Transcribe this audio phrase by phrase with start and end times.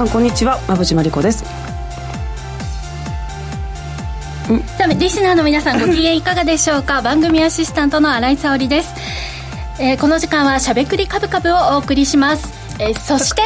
[0.00, 0.58] さんこんにちは。
[0.66, 1.44] 馬淵真理子です。
[4.78, 7.02] さあリスナーの皆さんご機嫌いかがでしょうか？
[7.02, 8.94] 番組アシスタントの新井沙織です、
[9.78, 12.48] えー、この時間はしゃべくりカブカブをお送りします、
[12.80, 13.42] えー、そして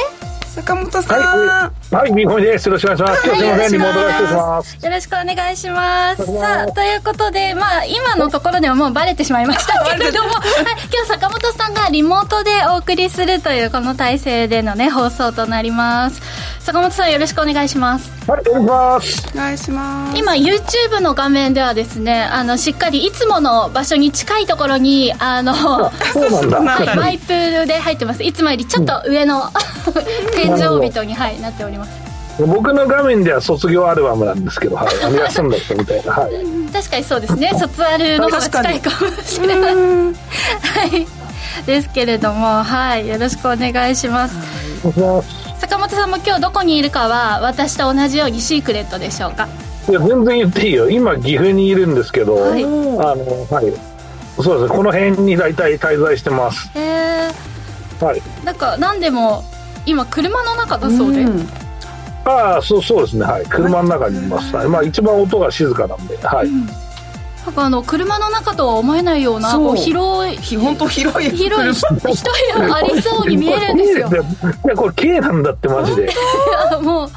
[0.54, 1.20] 坂本さん。
[1.20, 2.66] はい、はい、みほみです。
[2.66, 3.26] よろしくお願いします。
[3.26, 4.86] 今日すみません、リモートで失礼します。
[4.86, 6.26] よろしくお願いします。
[6.26, 10.42] さあ、ということで、まあ、今のところではもうバレてしまいましたけれども、 はい、
[10.92, 16.22] 今日坂本さんがリモートでお送りするというこの体制でのね、放送となります。
[16.64, 29.42] 坂本さんよろしくお願いしますはいお願いしますお願いします今 YouTube の画面ではですねあのしっかりいつもの場所に近いところにあのそうなんだ、はい、マイプールで入ってますいつもよりちょっと上の、
[30.48, 32.14] 天井人に、はい、なっております。
[32.46, 36.32] 僕の画面では卒業アルバムなんですけど、はい、何がすんだったみたいな、はい、
[36.72, 37.52] 確かにそうですね。
[37.58, 40.10] 卒アルの方が近いかもしれないは
[40.92, 41.06] い。
[41.64, 43.06] ですけれどもはい。
[43.06, 44.36] よろしくお願いします、
[45.00, 49.48] はい坂本さんも今日どこにいるかは私と同じようにシークレットでしょうか？
[49.88, 50.90] いや全然言っていいよ。
[50.90, 52.74] 今岐阜にいるんですけど、はい、あの
[53.50, 53.72] はい。
[54.42, 54.76] そうですね。
[54.76, 56.68] この辺に大体滞在してます。
[56.74, 57.30] へえ
[58.04, 58.20] はい。
[58.44, 59.42] なんか何でも
[59.86, 61.48] 今車の中だそうで、うん、
[62.24, 63.24] ああそうそうですね。
[63.24, 63.46] はい。
[63.46, 66.16] 車の中にいます、はい、まあ一番音が静かなんで。
[66.18, 66.66] はい、うん。
[67.44, 74.08] なんかあの車の中とは思えないようなこう広い本当広い広い一部屋ありそうに見えるんですよ。
[74.64, 76.08] いやこれ K なんだってマジで。
[76.80, 77.10] もう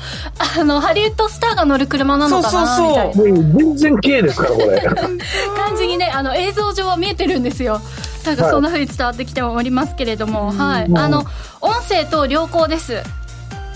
[0.60, 3.14] あのハリウッドスターが乗る車なのかなみたいな。
[3.14, 4.82] 全然 K ですからこれ。
[5.56, 7.80] 感じにねあの映像上は見えてるんですよ
[8.28, 11.26] なんかそんなふうに伝わってきておりますけれども、はい、はい、あの
[11.62, 13.02] 音声と良好です。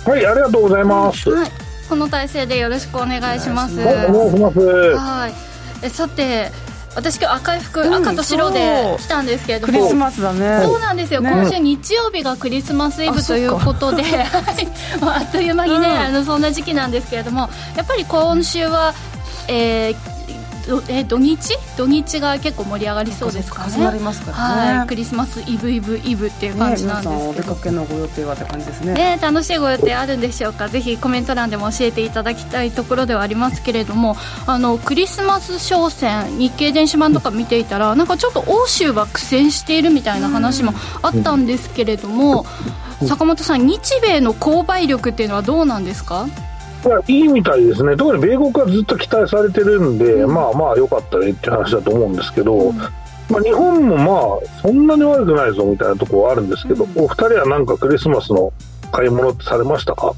[0.05, 1.51] はいありがとうございます、はい、
[1.87, 3.79] この体制でよろしくお願いします。
[3.79, 4.59] お願いします。
[4.95, 5.33] はい。
[5.83, 6.51] えさて
[6.95, 9.73] 私今日赤い服、うん、赤と白で来たんですけれども。
[9.73, 10.61] クリスマスだね。
[10.63, 14.03] そうなんですよ、ね、今週日曜日がクリスマスイブということで
[15.01, 18.93] あっという間にね、うん、あのそんな時期なんですけれどもやっぱり今週は、
[19.47, 20.20] えー、
[20.89, 21.57] え土日？
[21.77, 23.99] 土日が結構盛り上がりそうですかね。
[23.99, 30.69] ますからね、はい、クリスマスイブイブイブっていう感じなんですけど、ね、お出かけのご予定はって感じですねね楽しいご予定あるんでしょうか？
[30.69, 34.15] ぜひコメント欄でも教えていただきたいところではありますけれども
[34.47, 42.45] あのクリスマス商戦日経電子版とか見ていたらなんかちょっと欧州は苦戦しているみたいな話もあったんですけれども
[43.07, 46.27] 坂本さん日米の購買力っていうのはどうなんですか？
[47.07, 52.87] いいみたいですね、特に米国はずっと期待されてるんで、うん、まあまあよかったねって話だと思うんですけど、うん、ま
[53.37, 58.51] あ、日本もまあそんなに悪くないぞみたいなところはあるんですけど、うん、お二人はなんかクリスマスの
[58.91, 60.13] 買い物ってされましたか？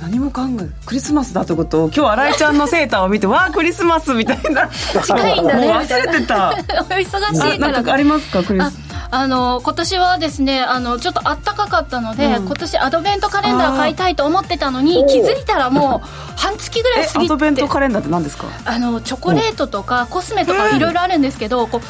[0.00, 4.66] 何も考えクリスマスだってことを今日新井ちゃんのセーターを見て わあクリスマスみたいな。
[5.04, 5.70] 近いんだね。
[5.70, 6.48] 忘れてた。
[6.56, 7.72] お忙しいから。
[7.72, 17.24] なんかありますかクリスあの今年はですねあのちょっと暖かかったので、うん、今年アドベントカレンダー買いたいと思ってたのに気づいたらもう 半月ぐらい過ぎて。
[17.26, 18.46] アドベントカレンダーって何ですか？
[18.64, 21.80] あのチョコレートとかコスメとかいろいろあるんですけど、こう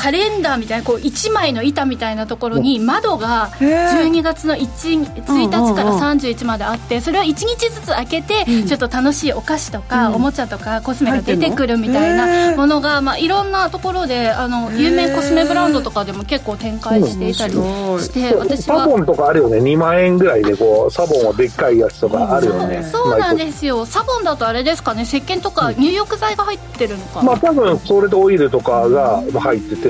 [0.00, 19.58] カレンダーみたいなこう1枚の板みたいなところに窓が12月の 1, 1日から31まであってそれを1日ずつ開けてちょっと楽しいお菓子とかおもちゃとかコスメが出てくるみたいなものがまあいろんなところであの有名コスメブランドとかでも結構展開していたりして私はサボンとかあるよね。
[19.58, 22.88] 2万円ぐらいでこうサボンはでっかいやつとかあるよね。
[22.90, 23.84] そうなんですよ。
[23.84, 25.02] サボンだとあれですかね。
[25.02, 27.22] 石鹸とか入浴剤が入ってるのかな？
[27.24, 29.89] まあ多分それでオイルとかが入ってて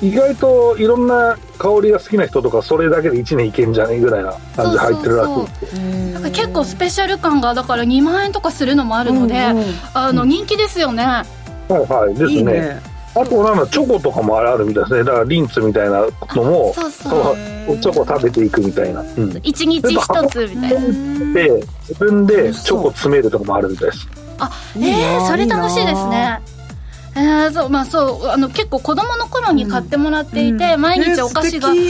[0.00, 11.24] 意外といろんな香りが好きな人とかそれだけで1年いけんじゃねえぐらいな感じで入ってるらしい結構スペシャル感がだから2万円とかするのもあるので、うんうん、あの人気ですよね、は
[11.70, 12.32] いはいですね。
[12.32, 12.80] いいね。
[13.14, 15.04] あとなんだチョコとかもあるみたいですね。
[15.04, 17.32] だからリンツみたいなのもそうそ
[17.68, 17.78] う。
[17.78, 19.82] チョコ食べていくみたいな、うん、日一
[20.28, 21.34] つみたいな。
[21.34, 24.06] で自分でチョコ詰めるとかもあるみたいです。
[24.38, 26.40] あえー、それ楽しいですね
[27.18, 31.80] えー、そうまあそうあの結構子供の頃に買ってもらっていて、うん、毎日お菓子がで、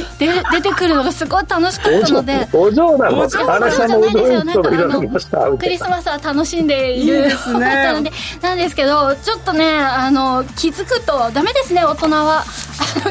[0.52, 2.48] 出てくるのがすごい楽しかったので。
[2.54, 3.18] お嬢なの？
[3.20, 8.10] お嬢じゃないですよなんかあのクリスマスは楽しんでいる方なので。
[8.40, 12.44] なんですけどちょっとねあの気づくとダメですね大人は。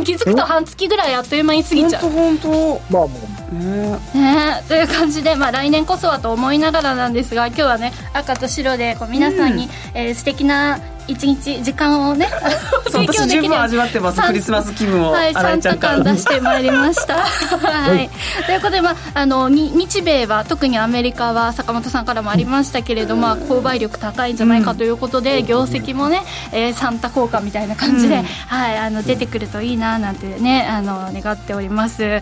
[0.03, 2.01] 気づくと半月ぐらいあっという間に過ぎちゃう。
[2.09, 2.49] 本当？
[2.49, 3.07] 本当まあ。
[3.07, 3.09] も
[3.51, 4.63] うねね。
[4.67, 12.27] という感じで、まあ、来年こそはと思いながらなんですが今日はね赤と白でこう皆さんに、うん、えー、素敵な一日時間をね
[12.91, 14.21] 提供できる味わってます。
[14.21, 17.15] クリスマス気分をはい3日間出してまいりました。
[17.17, 18.09] はい、
[18.45, 32.21] ということで、まあ、あの日米は特にアメリカは坂本さんからもありましたけれども、まあ、購買力高いんじゃないかということで、うん、業績もね、えー、サンタ効果みたいな感じで、うん、はい、あの出てくるといいななんてねあの願っております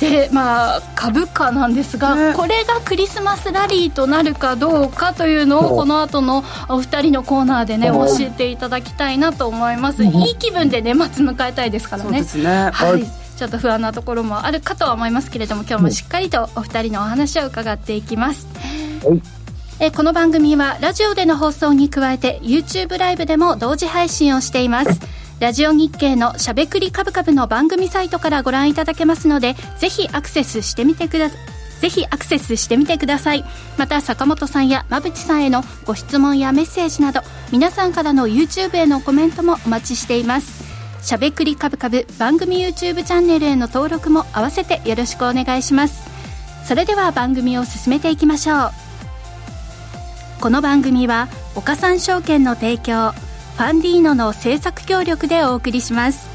[0.00, 13.04] でまあ株価なんですが、ね、これがクリスマスラリーとなるかどうかというのをこの後のお二人のコーナーでね教えていただきたいなと思います、いい気分で年末迎えたいですからね、ね、はい。
[13.36, 18.46] ちょっと不安なところもあるかとは思いますけれども今日もしっかりとお二人のお話を伺っていきます、
[19.04, 19.20] はい。
[19.80, 25.00] えこの番組はラジオでの放送に加えて YouTube ライブでも同時配信をしています
[25.44, 31.38] ラジオ日経のしゃべくりカブカブの番組サイトからご覧いただけますのでぜひアクセスしてみてください。
[31.82, 33.44] ぜひアクセスしてみてください。
[33.76, 37.20] また坂本さんや馬淵さんへのご質問やメッセージなど
[37.52, 40.64] 皆さんからの YouTube へのコメントもお待ちしています。
[41.06, 46.08] しゃべくりカブカブ番組 YouTube チャンネルへの登録も合わせてよろしくお願いします。
[46.66, 48.70] それでは番組を進めていきましょう。
[50.40, 53.12] この番組は岡三証券の提供
[53.54, 56.28] ファンディーノの制作協力でお送りします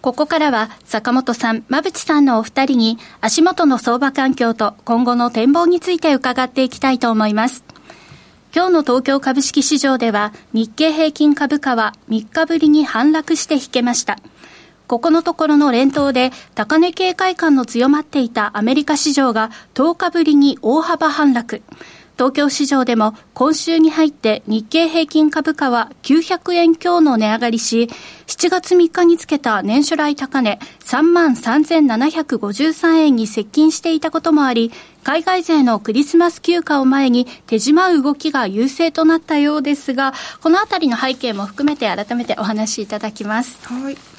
[0.00, 7.64] ここからは坂本さん、馬淵さんのお二人に足元の相場環境と今後の展望について伺っていきたいと思います。
[8.54, 14.16] 今日の東京株式市場では日経平均株価は3日ぶりに反落して引けました。
[14.86, 21.62] ここのところの連投で高値警戒感の強まっていたアメリカ市場が10日ぶりに大幅反落。
[22.16, 27.90] 東京市場でも今週に入って日経平均株価は900円強の値上がりし、
[28.26, 34.72] 7月3日につけた年初来高値33,753円に接近していたこともあり、
[35.04, 43.58] 海外勢のクリスマス休暇を前に手締まう動きが優勢となったようですが、このあたりの背景も含めて改めてお話しいただきます。
[43.68, 44.15] はい。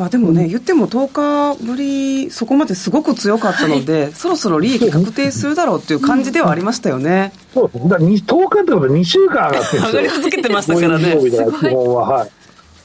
[0.00, 7.34] まあ、でもね、言っても10日ぶり、そこまですごく強かったので、はい、そろそろ利益確定するだろうっていう感じではありましたよね。
[7.52, 9.82] そうですだ10日ってことは2週間上がってるんですよ。
[9.88, 11.18] 上がり続けてましたからね。
[11.20, 12.30] 基本は、はい。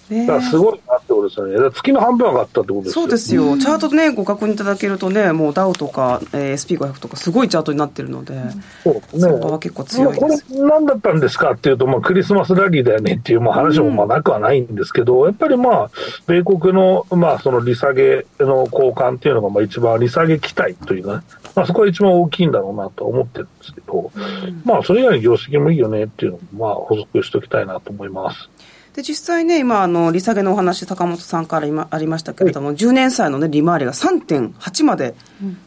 [0.10, 1.72] ね、だからすごいなってことですよね。
[1.74, 3.58] 月の半分上がったってことですよそうですよ。
[3.58, 8.40] チャートね、ご確認いただけるとね、もうダウとか、えー、SP500 とかすごいチャートになってるので、
[8.84, 9.22] そうですね。
[9.22, 10.46] 相場は結構強いです。
[10.46, 15.92] これ何だったんですかっていうと、まあ、クリスマスラリーだよねっていう、まあ、話もまあなくはないんですけど、うん、やっぱりまあ、
[16.28, 21.24] 米国の、まあ、その利下げの交換っていうのが、まあ、一番利下げ期待というね、
[21.56, 28.50] まあ、そこが一番大きいんだろうなと思ってるんですけど、うん、まあ、それ以外に業績もいいよねっていうのも、まあ、補足しておきたいなと思います。
[28.96, 35.16] で実際ね、今、あの利下げのお話、坂本さんから今ありましたけれども、はい、10年債の、ね、利回りが3.8まで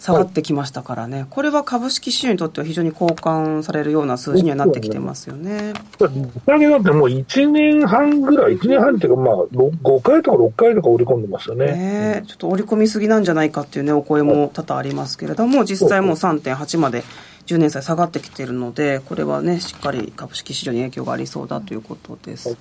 [0.01, 5.75] 下がってきましたからね、これは株式市場にとっては非常に好感されるような数字にはなってきてますよね。
[6.01, 11.67] 利下げなんてもう1年半ぐらい、1年半っていうか、まあ、5回とか6回とか織り込んでますよね。
[11.67, 17.05] ねちょっと織り込みすぎなんじゃないかっていう、ね、お声も多々ありますけれども、実際もう3.8まで。
[17.49, 22.51] 10年債下がってきているので、これはね、しっかり株式市場に影響がありそうだということです。
[22.51, 22.59] はい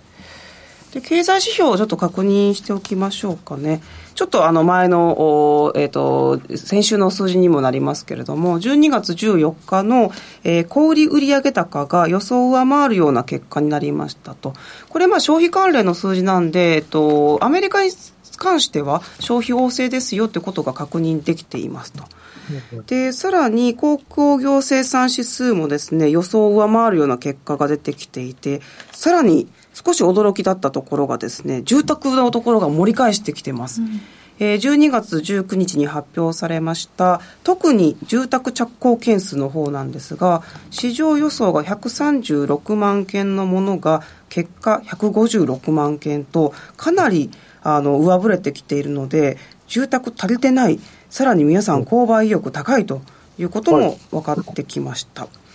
[0.93, 3.81] で経済指標をちょっと確認しておきましょうかね。
[4.15, 10.11] ちょっとあの前の、えっ、ー、と、先週の数字にもなりますけれども、12月14日の、
[10.43, 14.53] えー、小売売上高が予想を上回るような結果になりましたと。
[14.89, 17.91] これまあ消費関連の数字なんで、えっ、ー、と、アメリカに
[18.37, 22.05] 関しては消費旺盛ですよってことが確認できていますと。
[22.87, 29.47] で、さらに、航空業生産指数もですね、予想を上回るような結果が出てきていて、さらに
[29.85, 33.81] 少し驚きだったところがですね、住宅のところが盛り返してきてます。
[33.81, 34.01] うん
[34.39, 47.31] えー、12月19日に発表されました特に住宅着工件数の方なんですが市場予想が136万件のものが結果156万件とかなり
[47.63, 50.79] あの上振れてきているので住宅足りてない
[51.09, 53.01] さらに皆さん購買意欲高いと
[53.39, 55.23] いうことも分かってきました。
[55.23, 55.46] はい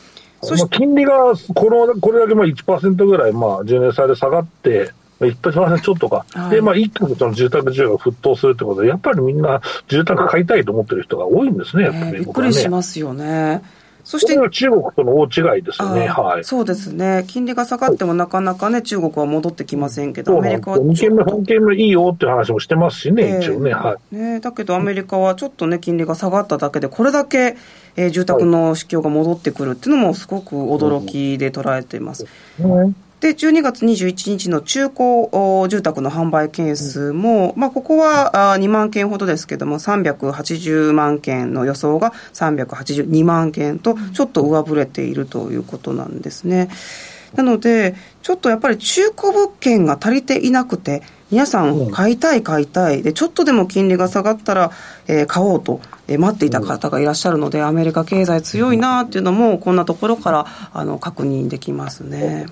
[0.42, 13.62] そして金利がこのこれだけまあ1%ぐらい、まあ、10年債で下がって、1%ちょっとか、はい、で、まあ、一気にその住宅需要が沸騰するってことで、やっぱりみんな住宅買いたいと思ってる人が多いんですね、やっぱり、ね、びっくりしますよね。
[14.04, 24.16] そして中国との大違いですよね、はい、そうですね、金利が下がってもなかなかね、中国は戻ってきませんけど、アメリカは2件目、本件目いいよっていう話もしてますしね、えー、一応ね,、はい。
[24.16, 24.40] ね。
[24.40, 27.56] だけど、アメリカはちょっとね、金利が下がっただけで、これだけ、
[27.96, 32.26] えー、住宅の市況が戻ってくるっていうのも、すごく驚きで捉えています。
[32.60, 46.68] うんで、12月21日の中古住宅の販売件数も、まあ、ここは2万件ほどですけども、380万件の予想が382万件と、ちょっと上振れているということなんですね。
[47.36, 54.72] なので、ちょっとやっぱり中古物件が足りていなくて、皆さん、買いたい、買いたい、でちょっとでも金利が下がったら、
[55.06, 62.46] えー、買おうと、えー、待っていた方がいらっしゃるので、アメリカ経済強いなっていうのも、こんなところからあの確認できますね。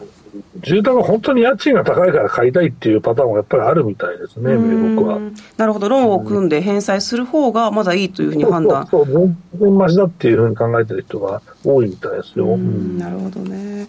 [0.60, 5.18] 住宅は本当に家賃が高いから買いたいっていうパターンもやっぱりあるみたいですね、米国は。
[5.56, 8.86] なるほど、ローンを組んで返済する方がまだいいというふうに判断。
[8.88, 12.56] そうそう、全然ましだっていうふうに考えてる人が多いみたいですよ。
[12.56, 13.86] なるほどね。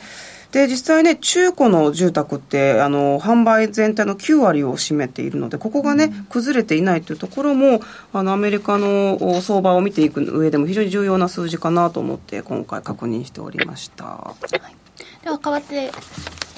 [0.51, 7.79] で実際ね、中古の住宅ってあの販売全体の9割を占めているので、ここがね、崩れていないというところも、
[8.11, 14.03] あのアメリカの相場を見ていく上でも非常に重要な数字かなと思って、今回、確認しておりました。
[14.03, 15.89] はい、では変わって、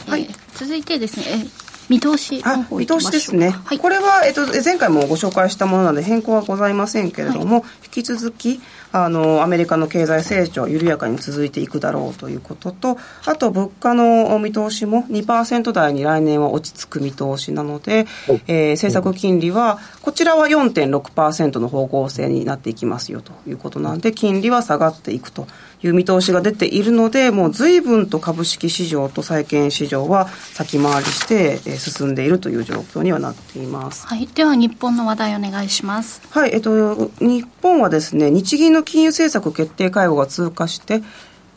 [0.07, 1.45] はい、えー、続いてですね、
[1.89, 18.05] 見通し見通しですね、はい、これは、えっと、前回もご紹介したものなので変更はございませんけれども、はい、引き続きあのアメリカの経済成長緩やかに続いていくだろうということとあと物価の見通しも2%台に来年は落ち着く見通しなので、
[18.47, 25.47] えー、政策金利はこちらは4.6%の方向性になっていきますよということなんで金利は下がっていくと
[25.83, 36.21] いう見通しが出ているのでもう随分と株式市場と債券市場は先回りして進んでいるという状況にはなっています、はい、では日本の話題お願いします。
[36.29, 41.03] はい、えっと、日本はですね日銀の金融政策決定会合が通過して、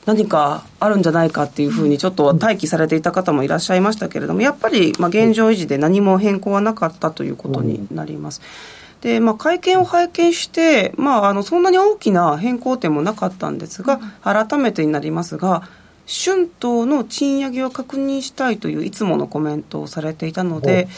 [0.06, 8.40] 何かあるんじゃないかっていうふうにちょっと待機されていた方もいらっしゃいましたけれども、やっぱりまあ現状維持で何も変更はなかったということになります。
[9.00, 15.68] でまあ、会見を拝見して、まあ、あのそんなに大きな変更点もなかったんですが、改めてになりますが、
[16.06, 20.88] 春闘の賃上げを確認したいといういつものコメントをされていたので、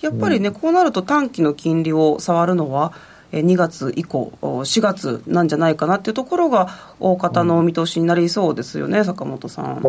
[0.00, 2.92] やっぱりね、こうなると短期の金利を触るのは、
[3.32, 6.68] 2月以降、4月なんじゃないかなっていうところが、
[7.00, 9.82] 大方の見通しになりそうですよね、坂本さん。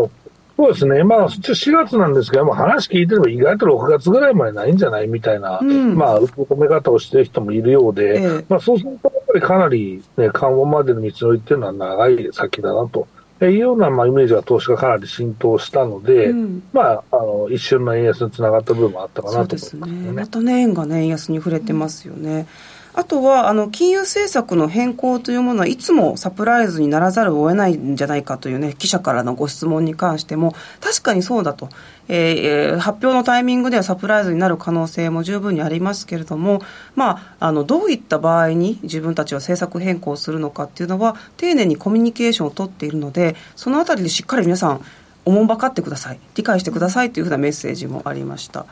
[0.59, 13.07] そうですね、まあ、4月なんですけど、話聞いてれば、意外と6月ぐらいまでないんじゃないみたいな、うん、まあ、受け止め方をしてる人もいるようで、ええ、まあ、そうすると、やっぱりかなり、ね、緩和までの道のりっていうのは長い先だなと。
[13.41, 20.07] いうような、まあ、イメージが投資がかなり浸透したので、うん、まあ、あの一瞬の円安につながった部分もあったかなと思いますね。
[20.07, 22.39] ねまたね、円がね、円安に触れてますよね。
[22.73, 31.70] うんあとはあの金融政策の変更というものはいつもサプライズにならざるを得ないんじゃないかという、ね、記者からのご質問に関しても確かにそうだと、
[32.10, 36.62] えー、発表のタイミングではサプライズになる可能性も十分にありますけれども、
[36.96, 44.82] まあ、あのどういった場合に自分たちは政策変更するのかっていうのは丁寧にコミュニケーションを取っているのでそのあたりでしっかり皆さん
[45.24, 48.65] おもんばかってください理解してくださいというふうなメッセージもありました。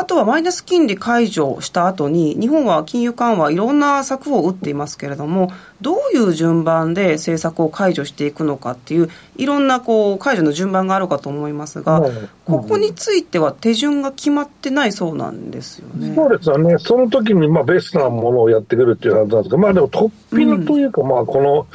[0.00, 5.52] あとはマイナス金利解除した後に、日本は金融緩和、いろんな策を打っていますけれども、
[5.82, 12.02] どういう順番で政策を解除していくのかっていう、いろんなこう解除の順番があるかと思いますが、
[12.46, 16.14] ここについては手順が決まってないそうなんですよね。
[16.14, 21.66] そうですよね、その時にまあベストなものをやってくるっていうはずなんですが、まあでも、突飛のというか、まあこの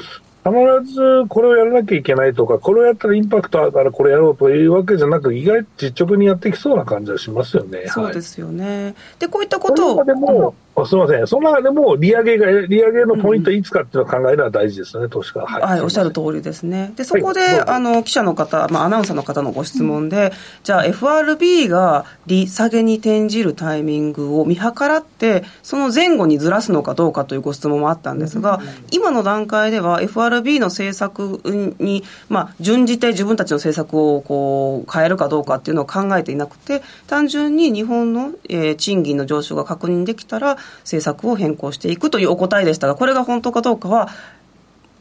[0.46, 7.86] 必ずこれをやらなきゃいけないとか、これをやったらインパクトあるからこれやろうというわけじゃなく、意外と実直にやってきそうな感じはしますよね。
[7.88, 8.84] そうですよね。
[8.84, 10.06] はい、で、こういったことを。
[10.06, 10.54] でも、
[10.84, 15.60] すみません、その中でも利上げが、利上げのポイントいつかっていうのを考えるのは大事ですね、投資家は。
[15.60, 16.92] い、はい、おっしゃる通りですね。
[16.98, 20.32] で、そこで、はい、あの、記者の方、まあ、アナウンサーの方のご質問で、うん、
[20.64, 31.42] じゃあ FRB が利下げに転じるタイミングを見計らって、その前後にずらすのかどうかというご質問もあったんですが、うん、今の段階では FRB の政策
[31.80, 44.10] に、まあ、準じて自分たちの政策をこう変えるかどうかっていうのを考えていなくて、単純に日本の、えー、賃金の上昇が確認できたら、政策を変更していくというお答えでしたが、これが本当かどうかは、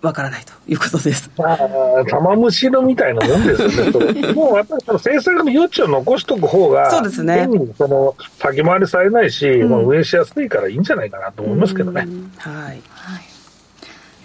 [0.04, 1.30] わからないということです。
[1.38, 1.56] あ
[1.98, 3.68] あ、玉虫のみたいなもんですよ
[4.12, 4.32] ね。
[4.34, 7.48] もうやっぱりその政策の余地を残しとく方が、そうですね。
[7.78, 12.06] その先回りされないし、うん、もう運営しやすいからいいんじゃないかなと思いますけどね。
[12.36, 12.82] はい。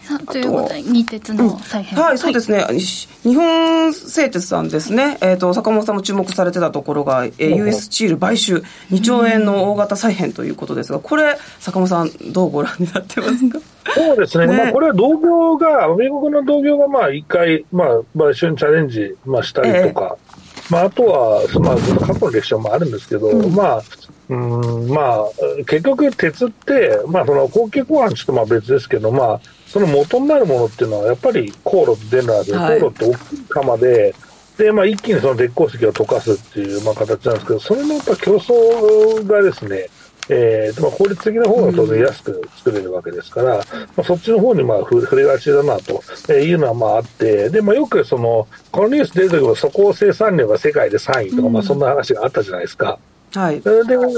[0.09, 13.59] はいということで、日鉄の再編、うん、はい、そうですね、日本製鉄さんですね、えーと、坂本さんも注目されてたところが、えー、US チール買収、2兆円の大型再編ということですが、これ、坂本さん、どうご覧になってますか？
[13.93, 14.57] そうですね、ね。
[14.57, 21.75] まあ、これは同業が、米国の同業がまあ一回、まあ、買収にチャレンジ、まあ、したりとか、えー、まあ、あとは、まあ、
[22.07, 23.83] 過去の歴史もあるんですけど、うん、まあ、
[24.29, 25.25] うんまあ、
[25.65, 34.15] 結局、鉄って、まあ、その高級鋼板ちょっとまあ別ですけど、まあ、その元になるものっていうのは、やっぱり航路デナーで、航路って大きい釜で、
[34.57, 39.87] で、まあ、一気にその鉄鉱石を溶かすっていう、まあ、形なんですけど、それのやっぱ競争がですね、
[40.31, 43.63] えーまあ、効率的な方が当然安く作れるわけですから、ま
[43.97, 52.99] あ、そっちの方にまあ触れがちだなというのはまああって、でまあ、よくそのこのニュース出るときも、そこ生産量が世界で3位とか、まあ、そんな話があったじゃないですか。
[53.31, 53.71] はい、で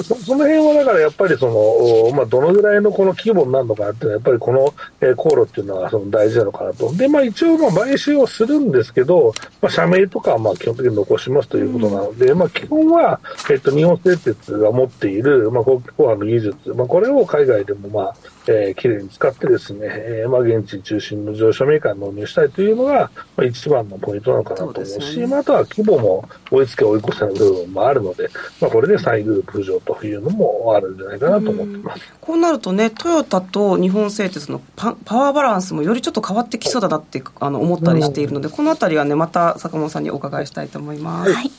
[0.03, 18.15] そその辺はだからやっぱりその、まあ、どのぐらいのこの規模になるのかっていうのは、やっぱりこの、えー、航路っていうのはその大事なのかなと、でまあ、一応、買収をするんですけど、まあ、社名とかはまあ基本的に残しますということなので、うん、まあ、基本は、えーと、日本製鉄が持っている、まあ、航空の技術、まあ、これを海外でも、まあ
[18.47, 32.01] えー、きれいに使ってですね、えーまあ、現地中心の上昇メーカーに納入したいというのが、まあ、一番のポイントなのかなと思うし、うね、まあ、あとは規模も追いつけ追い越せの部分もあるので、まあ、これで3位グループ浮上というのもあるんじゃないかなと思ってます。
[32.19, 41.33] こうなるとね、トヨタと日本製鉄のパパワーバランスもよりちょっと変わってきそうだなってあの思ったりしているので、このあたりはね、また坂本さんにお伺いしたいと思います。
[41.33, 41.51] はい。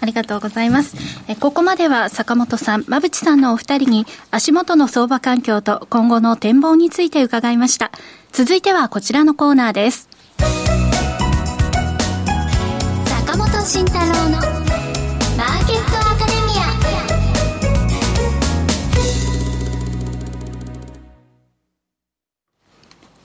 [0.00, 0.96] ありがとうございます。
[1.28, 7.90] えここまでは坂本さん、馬淵さんのお二人に足元の相場環境と今後の展望について伺いました。
[8.32, 10.08] 続いてはこちらのコーナーです。
[13.06, 14.65] 坂本慎太郎の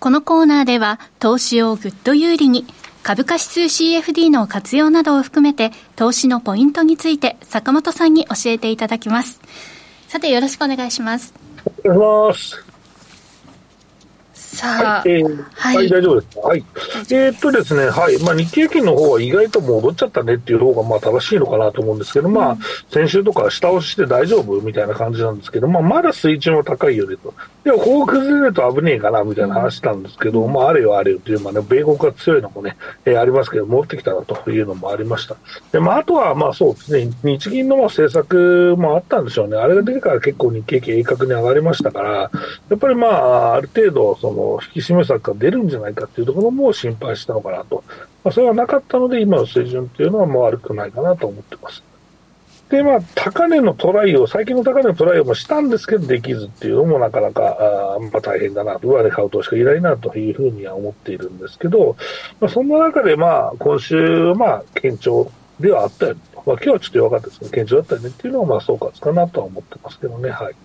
[0.01, 2.65] このコーナーでは投資をぐっと有利に
[3.03, 9.39] 株価指数 CFD の活用などを含めて投資のポイントについて坂本さんに教えていただきます。
[10.07, 11.35] さてよろしくお願いします。
[11.85, 12.70] お願いします。
[15.05, 16.39] えー、はい、はい、大丈夫です。
[16.39, 16.65] はい。
[17.11, 18.17] えー、っとですね、はい。
[18.23, 22.57] まあ、日経平均の方は意外と戻っちゃったねっていう方が、まあ、正しいのかなと思うんですけど、うん、まあ、
[22.91, 27.33] 先週とか下押しして大丈夫みたいな感じなんですけど、まあ、まだ水準は高いよねと。
[27.63, 35.35] でも、こう崩れると危ねえかなみたいな話なんですけど、うん、まあ、あれよあれよという、まあね、米国が強いのもね、えー、ありますけど、戻ってきたなというのもありました。
[35.71, 39.57] で、まあ、あとは、まあ、そうですね、日銀のまあ政策もあったんでしょうね。
[39.57, 42.31] あれが出てから結構日経平均鋭角に上がりましたから、
[42.69, 44.30] やっぱりまあ、ある程度、その、
[44.75, 47.83] 引き締め策が出るんじゃないかっていうところも心配したのかなと。
[48.23, 51.83] まあ、それはなかったので、今の水準っていうのはもう悪くないかなと思ってます。
[52.71, 61.97] で、まあ、高値のトライを、最近の高値のトライをもしたんですけど、できずっていうのもなかなか、あまあ、大変だな、上で買う投資がいないなというふうには思っているんですけど、
[62.39, 66.43] まあ、そんな中で、まあ、今週、まあ、堅調ではあったよねと。
[66.45, 70.55] まあ、今日はちょっと弱かったですけど、堅調だったよねっていうのは、まあ、総括かなとは思ってますけどね、はい。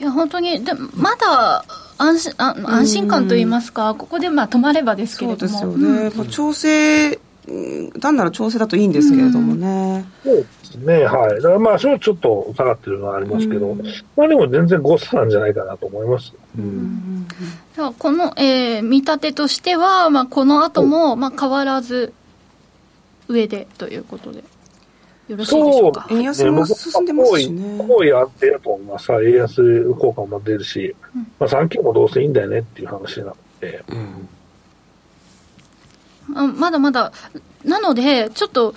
[0.00, 1.64] いや、本当に、でまだ、
[2.02, 5.58] 安心あ安心感といいますか、ここでまあ止まればですけれども。
[5.58, 6.12] そうですよね。
[6.16, 7.18] うん、調整
[8.00, 10.04] 単なる調整だといいんですけれどもね。
[10.22, 11.36] そうですね、はい。
[11.36, 13.76] だからまあ、ちょっと下がってるのはありますけど、
[14.16, 16.32] まあでも全然誤差なんじゃないかなと思います。
[16.56, 17.26] うん、
[17.98, 22.12] この、えー、見立てとしては、まあ、この後も、まあ、変わらず
[23.28, 24.44] 上でということで。
[25.28, 26.06] よろしいでしょうか？
[26.10, 27.78] 円安も進んでますしね。
[27.86, 29.12] 好意安定だと思います。
[29.12, 33.84] 円安効果も出るし、うん、まあ、3期もどうせいいんだよねっていう話なので。
[33.88, 34.28] うん
[36.28, 37.12] まだまだ、
[37.64, 38.74] なので、ちょっと、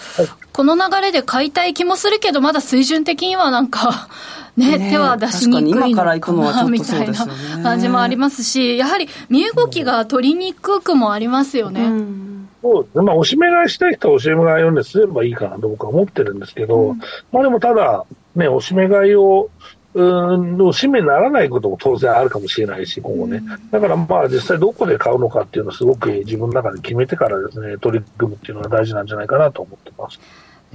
[0.51, 4.09] この流れで買いたい気もするけど、まだ水準的にはなんか
[4.57, 7.27] ね、ね手は出しにくいのかな、みたいな
[7.63, 11.83] 感じもありますし、やはり身動きが取りにくくもありますよね。
[11.83, 13.03] うん、そう。
[13.03, 23.41] まあ、おしめ買いしたい人はおしめ買いをね、すればいいかなと僕は思ってるんですけど、うん、まあでもただ、ね、おしめ買いをうんの使命にならないことも当然あるかもしれないし、今後ね。
[23.71, 30.19] だからまあ実際どこで買うのかっていうのはすごく自分の中で決めてからですね、取り組むっていうのが大事なんじゃないかなと思ってます。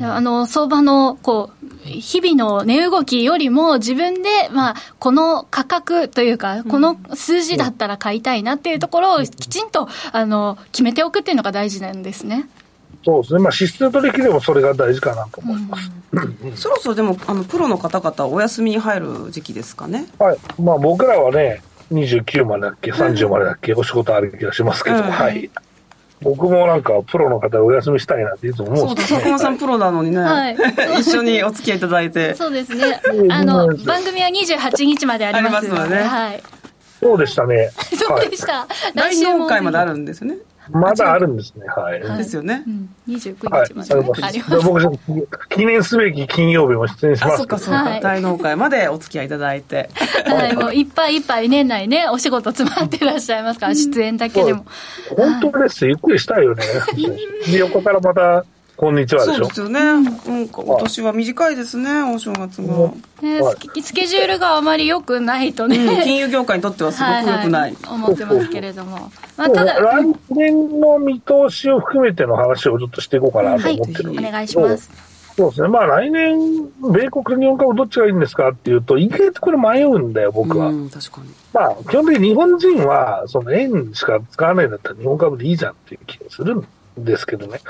[0.02, 12.48] あの、相場の、こう、日々の値動きよりも自分で、まあ、この価格というか、この数字だったら買いたいなっていうところをきちんと、あの、決めておくっていうのが大事なんですね。
[13.02, 20.06] そうですね、まあ、質取引でもそれが大事かなと思います、うん、そろそろでもあのプロの方々、お休みに入る時期ですかね？
[20.18, 25.50] はいまあ、僕らはね、29までだっけ、30までだっけ、お仕事ある気がしますけど、うん、はい。
[26.22, 29.08] 僕もなんか、プロの方お休みしたいなっていつも思うんです。
[29.08, 30.56] そうだ、さんプロなのにね、はい、
[31.00, 32.34] 一緒にお付き合いいただいて。
[32.34, 33.00] そうですね。
[33.30, 36.42] あの、番組は28日までありますので、ね、はい。
[37.00, 37.70] そうでしたね。
[37.96, 38.66] そうでした。
[38.94, 39.46] 来週も。
[39.46, 40.36] 会まであるんですよね。
[40.72, 42.00] まだあるんですね、はい。
[42.18, 42.64] ですよね。
[43.08, 44.60] 29日まで、あります。
[44.64, 44.80] 僕、
[45.48, 47.36] 記念すべき金曜日も出演します。
[47.38, 49.90] そっかそっか、大納会までお付き合いいただいて。
[50.26, 54.64] はい、もういっぱいいっぱい年内ね、お仕事詰まってらっしゃいますから、出演だけでも。
[55.16, 56.62] 本当です、ゆっくりしたいよね。
[57.56, 58.44] 横からまた
[58.80, 59.78] こんにちはそうですよね。
[59.78, 62.90] うん、今年は短いですね、お正月が。
[63.20, 63.42] ね、
[63.82, 67.76] スケジュールがあまり良くないとね、金融業界にとってはすごく良くない。
[67.86, 69.12] 思ってますけれども。
[69.36, 74.90] まあ、ただ、来年の見通しを含めての話をちょっとしていこうかなと思ってる、はい、お願いします。
[75.36, 75.68] そうですね。
[75.68, 76.38] まあ来年、
[76.80, 80.68] 米国、日本株どっちがいいんですかっていうと、意外とこれ迷うんだよ、僕は。
[80.68, 81.28] うん、確かに。
[81.52, 86.64] まあ、基本的に日本人は、その円しか使わないんだったら日本株でいいじゃんっていう気がするん
[86.96, 87.60] ですけどね。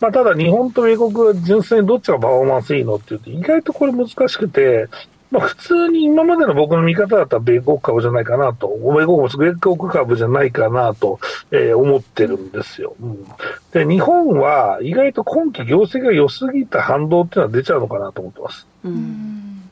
[0.00, 4.88] まあ、ただ日本と米国は純粋にどっちがパフォーマンスいいのっていうと、意外とこれ難しくて、
[5.30, 11.20] まあ、普通に今までの僕の見方だったら米国株じゃないかなと、米国も米国株じゃないかなと、
[11.52, 13.24] えー、思ってるんですよ、うん。
[13.72, 18.66] で、日本は意外と今期業績が良すぎた反動っていうのは出ちゃうのかなと思ってます。
[18.84, 19.69] うん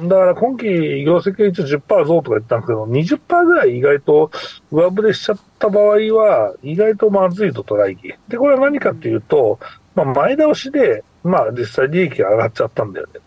[0.00, 0.64] だから今期
[1.04, 4.30] 業績が一応10%増とか言ったんですけど、20%ぐらい意外と
[4.72, 8.12] 上振れしちゃった場合は、意外とまずいと捉えき。
[8.28, 9.60] で、これは何かっていうと、
[9.94, 13.20] まあ前倒しで、まあ実際利益が上がっちゃったんだよね。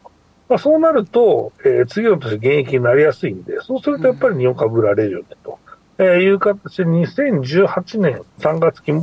[0.50, 5.60] まあ、そうなると、えー、次の年現役になりやすいんで、そうするとやっぱり日本株売られるよね、と、
[5.98, 8.94] えー、いう形で2018年3月期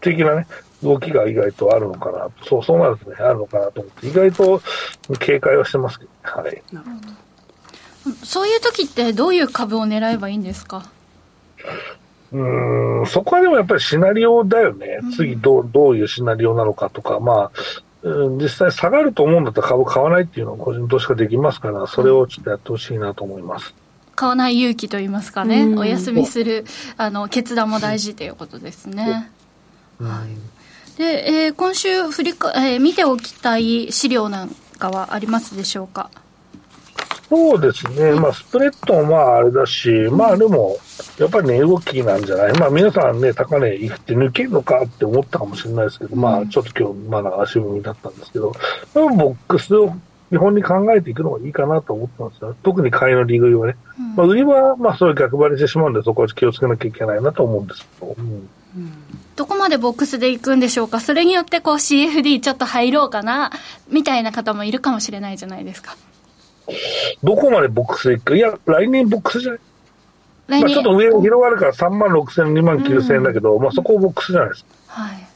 [0.00, 0.46] 的なね、
[0.82, 2.28] 動きが意外とあるのかな。
[2.44, 4.62] そう、そうなるとね、あるのかなと思って、意外と
[5.18, 6.62] 警戒はしてますけど、ね、はい。
[6.72, 6.86] なる
[8.04, 8.16] ほど。
[8.24, 10.88] そういう時ってどういう株を狙えばいいんですか？
[12.30, 15.00] うん、そこはでもやっぱりシナリオだよね。
[15.16, 18.08] 次どう、どういうシナリオなのかとか、まあ、
[18.40, 23.74] 実際下がると思うんだったら株買わないっていうのは個人投資家できますから、それをちょっとやってほしいなと思います。
[24.14, 26.64] 買わない勇気といいますかね、お休みする
[26.96, 29.30] あの決断も大事ということですね。
[30.00, 30.28] はい、
[30.98, 36.10] で、えー、今週振りか、えー、見ておきたい資料なんかはありますでしょうか？
[37.28, 40.76] そうですね、まあ、スプレッドもまああれだし、まあでも、
[41.18, 48.52] やっぱり値、ね、動きなんじゃない、まあ、皆さんね、高値いって抜けるのかって思ったかもしれないですけど、まあ、ちょっと今日、まだ足踏みだったんですけど、
[48.94, 49.94] ボックスを
[50.30, 52.56] 基本に考えていくのがいいかなと思ってますよ。
[52.62, 53.76] 特に買いの利食いはね。
[53.98, 58.16] うん、まあ、売りは、まあ、そういう逆張りしてしまうんで、そこは気をつけなきゃいけないなと思うんですけど。
[58.18, 58.48] うん、
[59.38, 63.52] どこまでボックスでいくんでしょうか、それによってこう CFD ちょっと入ろうかな？
[63.88, 65.96] みたいな方もいるかもしれないじゃないですか。
[67.22, 68.24] どこまでボックスでいく？
[68.32, 69.52] か、いや、来年ボックスじゃ
[70.48, 70.62] ない？
[70.62, 74.70] まあ、ちょっと上が広がるから3万6千、2万9千円だけど、うん、まあそこボックスじゃないですか。
[74.88, 75.28] はい。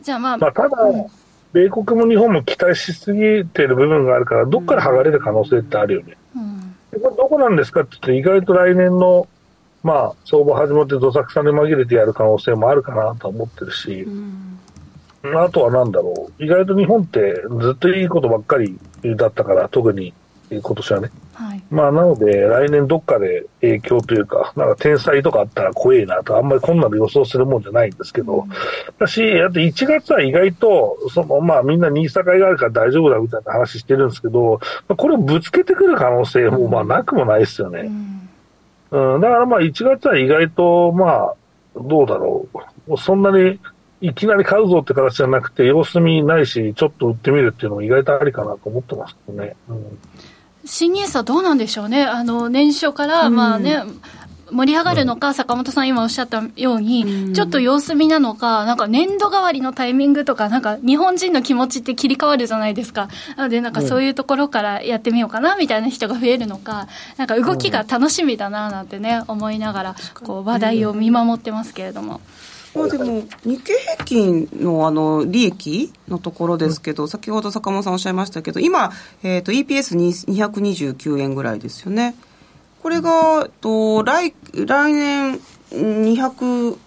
[0.00, 0.38] じゃあまあ。
[0.38, 0.70] まあただ、
[1.52, 6.16] 米国も日本も期待しすぎてる部分があるから、どっから剥がれる可能性ってあるよね。
[6.34, 9.28] うん、これどこなんですかって言って、意外と来年の、
[9.82, 14.58] まあ、相場始まってどさくさに紛れてやる可能性もあるかなと思ってるし、うん、
[15.36, 18.78] あとはなんだろう、意外と日本ってずっといいことばっかり
[19.16, 20.12] だったから、特に
[20.50, 21.10] 今年はね。
[21.34, 28.48] はい、まあ、なので、来年どっかで影響というか、なんか天才とかあったら怖えなと、あんまりこんなの予想するもんじゃないんですけど、うん、
[28.98, 37.82] 私、あと1月は意外と、その、まあ、みんな新境があるから大丈夫だみたいな話してるんですけど、これをぶつけてくる可能性も、まあ、なくもないですよね。
[37.82, 38.17] うん、
[38.90, 41.34] うん、だからまあ、1月は意外と、まあ、
[41.76, 42.46] どうだろ
[42.88, 42.96] う。
[42.96, 43.60] そんなに、
[44.00, 49.56] いきなり買うぞって形じゃなくて、様子見ないし、ちょっと売ってみるっていうのも意外とありかなと思ってますけどね。
[49.68, 49.98] うん
[50.64, 53.82] 新ニーどうなんでしょうね、あの年初から、まあね、
[54.50, 63.08] 盛り上がるのか、坂本さん今おっしゃったように、ちょっと様子見なのか、なんか年度替わりのタイミングとか、なんか日本人の気持ちって切り替わるじゃないですか。
[63.36, 72.20] なので、なんかそういうところからやってみようかな、みたいな人が増えるのか、なんか動きが楽しみだな、なんてね、思いながら、こう話題を見守ってますけれども。
[72.74, 82.14] まあ、でも日経平均のあの利益のところですけど、うん、先ほど坂本さんおっしゃいましたけど今、えーと、EPS229 円ぐらいですよね
[82.82, 85.40] これがと来来年
[85.72, 86.78] 200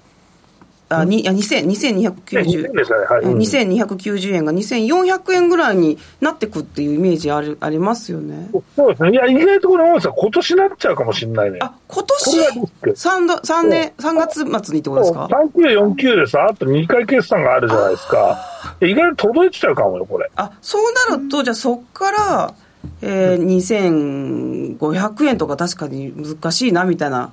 [0.91, 8.49] あ、に、あ、2000、2290、はい、2290円が2400円ぐらいになってくっていうイメージある、ありますよね。
[8.75, 9.11] そうですね。
[9.11, 11.59] いや、意外とこれ、大さん、今年なっちゃうかもしれないね。
[11.61, 18.37] あ、今年 ?3, 3年、3月末にってことですか ?3949 でさ、あと2回決算があるじゃないですか。
[18.81, 20.29] 意外と届いちゃうかもよ、これ。
[20.35, 22.53] あ、そうなると、じゃあそっから、
[23.01, 27.31] えー、2500円とか確かに難しいなみたいな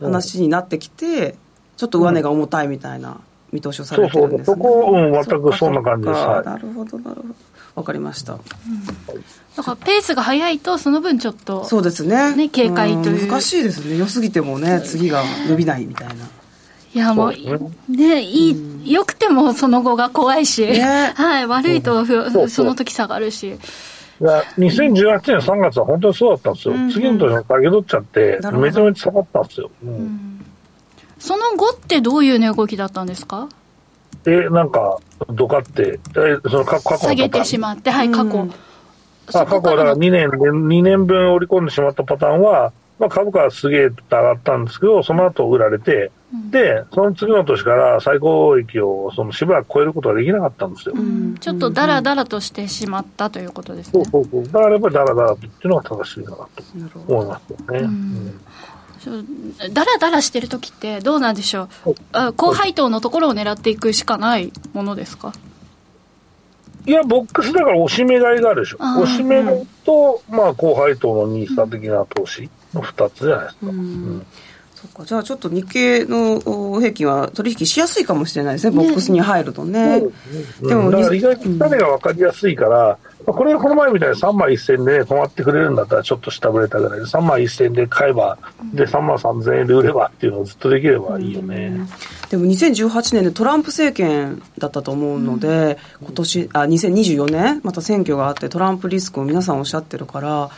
[0.00, 1.36] 話になってきて、
[1.76, 3.20] ちょっと上値が重たいみたいな
[3.52, 7.34] 見通しをされてるんですね、そうそうそこ、うん、全くそんな感じです、なるほどなるほど。
[7.74, 8.40] わかりました、うん、
[9.56, 12.34] だからペースが速いとその分ちょっとそうですね。
[12.34, 13.28] ね警戒という。
[13.28, 13.96] 難しいですね。
[13.96, 16.14] 良すぎてもね次が伸びないみたいな、
[16.94, 17.32] いやもう
[17.90, 18.22] ね。
[18.22, 21.46] いい、よくてもその後が怖いし、ね、はい。
[21.46, 22.04] 悪いと
[22.48, 23.58] その時下がるし
[24.20, 30.46] 2018年3月は本当にそうだったんですよ、うん、次の時も下げ取っちゃって、めちゃめちゃ下がったんですよ、うん、うん。
[31.18, 33.48] その後ってどういう値動きだったんですか？
[34.26, 34.98] え、なんか、
[35.30, 38.48] どかって、え、その過去下げてしまって、はい、過去。
[39.32, 50.94] あ過去だから2年、2年分織り込んでしまったパターンは、まあ、株価はすげえと上がったんですけど、その後売られて、うん、で、その次の年から最高益をそのしばらく超えることができなかったんですよ。
[50.96, 54.04] うん、ちょっとだらだらとしてしまったということですね。
[54.04, 54.44] そうそうそう。
[54.52, 56.48] だからやっぱりだらだらっていうのが正しいかなと
[57.08, 57.78] 思いますよね。
[57.80, 58.40] うん
[59.72, 65.32] だらだらしてる時ってどうなんでしょう、あ高配当のところを狙っていくしかないものですか？
[66.84, 68.76] いや、ボックスだから押し目買いがあるでしょ。
[68.78, 73.66] 押し目買いと、まあ、高配当のニーサ的な投資の2つじゃないですか。
[73.66, 74.26] うん。
[74.74, 75.04] そっか。
[75.04, 80.02] じゃあちょっと日経の平均は取引しやすいかもしれないですね、ボックスに入るとね。
[80.62, 88.38] でも、だから意外と種が分かりやすいから、まあ、これこの前みたいに3万1000で止まってくれるんだったらちょっと下振れたぐらいで3万1000で買えば
[88.72, 91.86] で3万3000円で売ればっていうのをずっとできればいいよね。
[92.30, 97.60] でも2018年でトランプ政権だったと思うので、うん、今年あ2024年？
[97.62, 100.48] また選挙があってトランプリスクを皆さんおっしゃってるから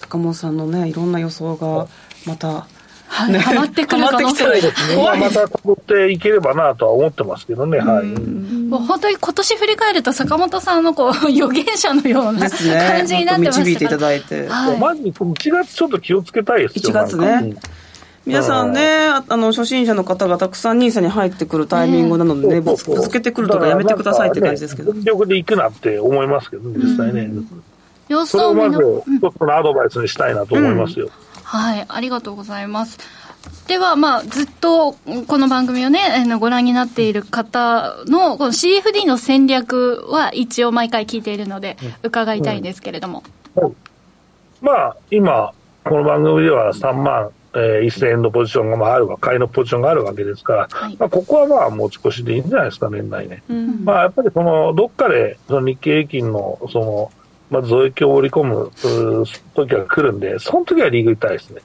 [0.00, 1.86] 坂本さんのねいろんな予想が
[2.26, 2.66] また
[3.08, 4.44] はい、はまってくる 可能性。
[4.44, 8.06] がまた取っていければなとは思ってますけどね、はい。
[8.06, 17.54] もう本当に今年振り返ると坂本さんのこう 預言者のような感じになってました、ね、導いていただいて、はい、まず1月ちょっと気をつけたいですよ1月ね、
[18.26, 24.92] 皆さんね、あの初心者の方がたくさん NISA に入ってくるタイミングなのでね、ぶつけてくるとかやめてくださいって感じですけど。
[24.92, 27.30] 全力で行くなって思いますけど、ね、実際ね。
[28.26, 31.06] それをまず、一つのアドバイスにしたいなと思いますよ。
[31.06, 31.10] うん、
[31.42, 32.98] はい、ありがとうございます。
[33.66, 34.92] では、まあ、ずっと
[35.26, 36.00] この番組をね、
[36.40, 43.22] ご覧になっている方の、この CFD の戦略は一応毎回聞いているので、伺いたいんですけれども。
[43.56, 43.76] うんうん、
[44.62, 45.52] まあ、今、
[45.84, 53.42] この番組では3万、えー、1000円のポジションがまああるわ、買いのポジションがあるわけですから、はい、まあ、ここはまあ持ち越しでいいんじゃないですか、年内ね。
[53.48, 57.10] うん、まあ、やっぱりその、どっかで、その日経平均の、その、
[57.50, 58.70] まず増益を織り込む
[59.54, 61.62] 時が来るんで、その時はリーグ痛いですね。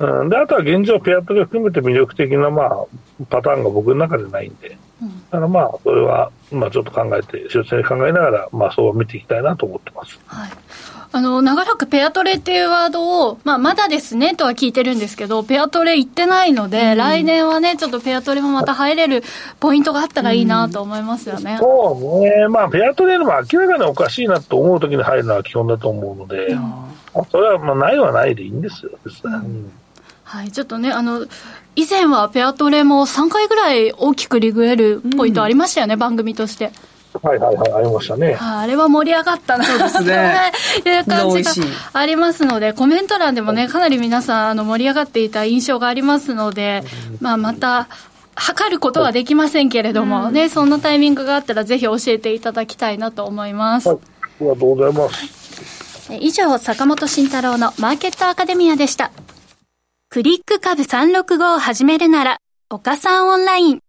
[0.00, 2.86] うん、であとは現状、ペアトレ含めて魅力的な、まあ、
[3.30, 10.18] パターンが僕の中でないんで、うん、だからまあ、それは、まあ、ちょっと考えて、修正考えながら、まあ、そう見ていきたいなと思ってます。
[10.26, 10.50] はい
[11.14, 19.22] あの、長らくペアトレっていうワードを、まあ、まだですねとは聞いてるんですけど、ペアトレ行ってないので、うん、来年はね、ちょっとペアトレもまた入れる
[19.60, 21.52] ポイントがあったらいいなと思いますよね。
[21.52, 22.48] うん、そうね。
[22.48, 28.90] まあ、ペアトレも明らかにおかしいなと思うときに入るのは基本だと思うので、うん、それはまあ、ないはないでいいんですよ、
[30.24, 31.26] はい、ちょっとね、あの、
[31.76, 36.72] 以前はペアトレも3回ぐらい大きくリグエるポイントありましたよね、うん、番組として。
[37.22, 38.34] はいはいはい、ありましたね。
[38.34, 40.52] はあ、あれは盛り上がったな、そうですね。
[40.84, 46.82] いう感じがありますので、コメント欄でもね、かなり皆さん、あの、盛り上がっていた印象がありますので、
[47.20, 47.88] まあ、また、
[48.36, 53.88] 測ることはできませんけれども、ね、そんなタイミングがあったら、ぜひ教えていただきたいなと思います。
[53.88, 55.44] はい、ありがとうございます。
[56.20, 59.10] 以上、坂本慎太郎のマーケットアカデミアでした。
[60.10, 62.38] クリック株365を始めるなら、
[62.70, 63.80] 岡さんオンライン。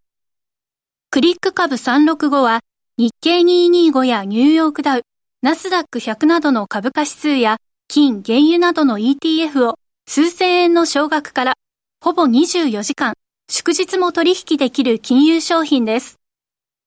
[1.09, 2.61] クリック株365は、
[2.97, 5.01] 日経225やニューヨークダウ、
[5.41, 7.58] ナスダック100などの株価指数や、
[7.89, 9.75] 金、原油などの ETF を
[10.08, 11.53] 数千円の少額から、
[11.99, 13.15] ほぼ24時間、
[13.49, 16.21] 祝日も取引できる金融商品です。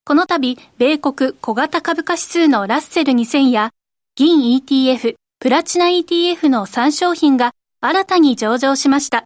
[0.07, 3.73] この度、米国小型株価指数のラッセル2000や、
[4.17, 9.25] 銀 ETF、プラチナ ETF の3商品が新たに上場しました。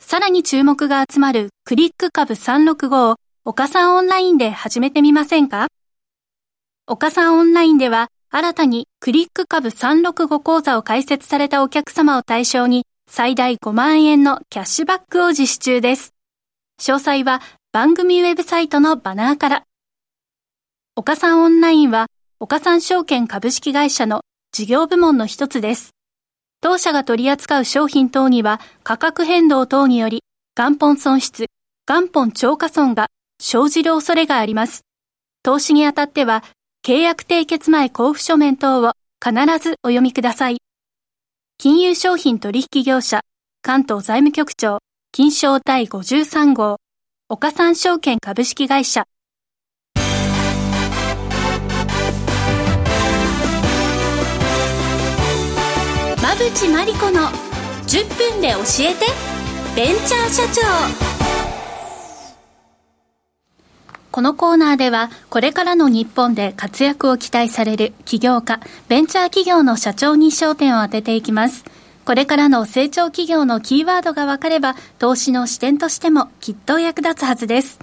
[0.00, 5.68] さらに注目が集まるクリック株365を岡さんオンラインで始めてみませんか？
[6.90, 16.14] 岡さんオンラインでは新たにクリック株365講座を開設されたお客様を対象に最大5万円のキャッシュバックを実施中です。
[16.80, 19.64] 詳細は番組ウェブサイトのバナーから。
[20.96, 22.06] 岡さんオンラインは
[22.40, 24.22] 岡さん証券株式会社の
[24.52, 25.90] 事業部門の一つです。
[26.62, 30.22] 当社が取り扱う商品等には価格変動等により
[30.56, 31.48] 元本損失、
[31.86, 34.86] 元本超過損が生じる恐れがあります。
[35.42, 36.42] 投資にあたっては
[36.88, 40.56] 契約締結前交付書面等を必ずお読みください。
[41.58, 43.20] 金融商品取引業者
[43.60, 44.78] 関東財務局長
[45.12, 46.78] 金賞第53号
[47.28, 49.04] 岡三証券株式会社
[56.22, 57.28] 馬淵真理子の
[57.86, 59.04] 10分で教えて
[59.76, 61.27] ベンチャー社長
[64.10, 71.64] このコーナーではこれからの日本で活躍を期待される起業家ベンチャー企業の社長に焦点を当てていきます。
[72.04, 77.78] これからの成長企業のキーワードが分かれば投資の視点としてもきっと役立つはずです。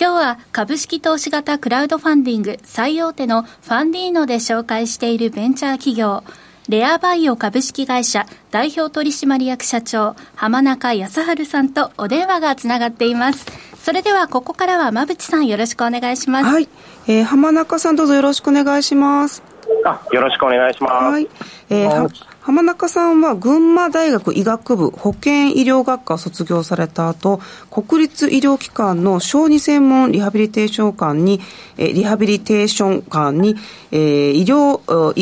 [0.00, 6.24] 今日は株式投資型クラウドファンディング最大手のファンディーノで紹介しているベンチャー企業
[6.68, 13.46] レアバイオ株式会社代表取締役社長浜中康春さんとお電話がつながっています
[13.76, 16.68] それではここからは馬淵さんよろしくお願いしますはい、
[17.06, 19.42] えー、浜中さんどうぞよろしくお願いします
[19.84, 20.92] あよろしくお願いします。
[20.92, 21.28] はい。
[21.70, 31.40] えー、浜中さんは群馬大学医学部保健医療学科を卒業された後、国立医療機関の小児専門リハビリテーション官に、
[31.78, 33.56] えー、リハビリテーション官に、
[33.92, 35.14] えー、医療、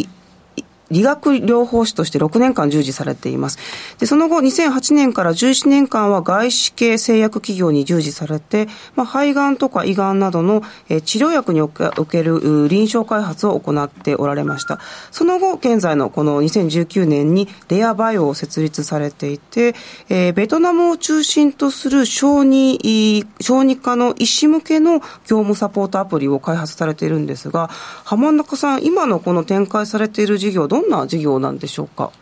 [0.91, 3.59] 理学療法士として6年間従事されています。
[3.99, 14.79] で、その後、2008年から11年間は外資系製薬企業に従事されて、まあ、肺がんとか胃がんなどの、え治療薬における臨床開発を行っておられました。
[15.11, 19.75] その後、現在のこの2019年にレアバイオを設立されていて、
[20.09, 27.69] えー、ベトナムを中心とする小児、小児科の医師向けの業務サポートアプリを開発されているんですが、
[28.05, 32.13] 浜中さん、今のこの展開されている事業、どんな事業なんでしょうか？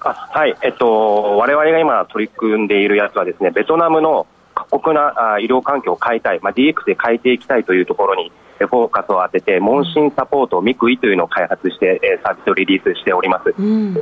[0.00, 13.54] あはい、えっと、我々が今取り組んでいるやつはですね、ベトナムの過酷なあ医療環境を変えたい、まあ、DX で変えていきたいというところにフォーカスを当てて、問診サポート、ミクイというのを開発して、えサービスをリリースしております。
[13.58, 13.94] うん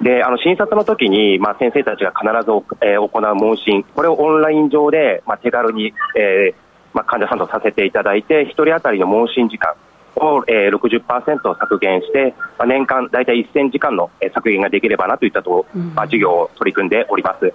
[0.00, 6.54] であの診察の時に、まあ、先生たちが必ず、えー、行う問診、これをオンライン上で、まあ、手軽に、えー
[6.94, 9.74] まあ、患者さんとさせていただいて、1人当たりの問診時間、
[10.16, 17.52] を、えー、60%削減して、まあ、年間大体1000時間の削減ができればなといったと、うん、まあ、事業を取り組んでおります。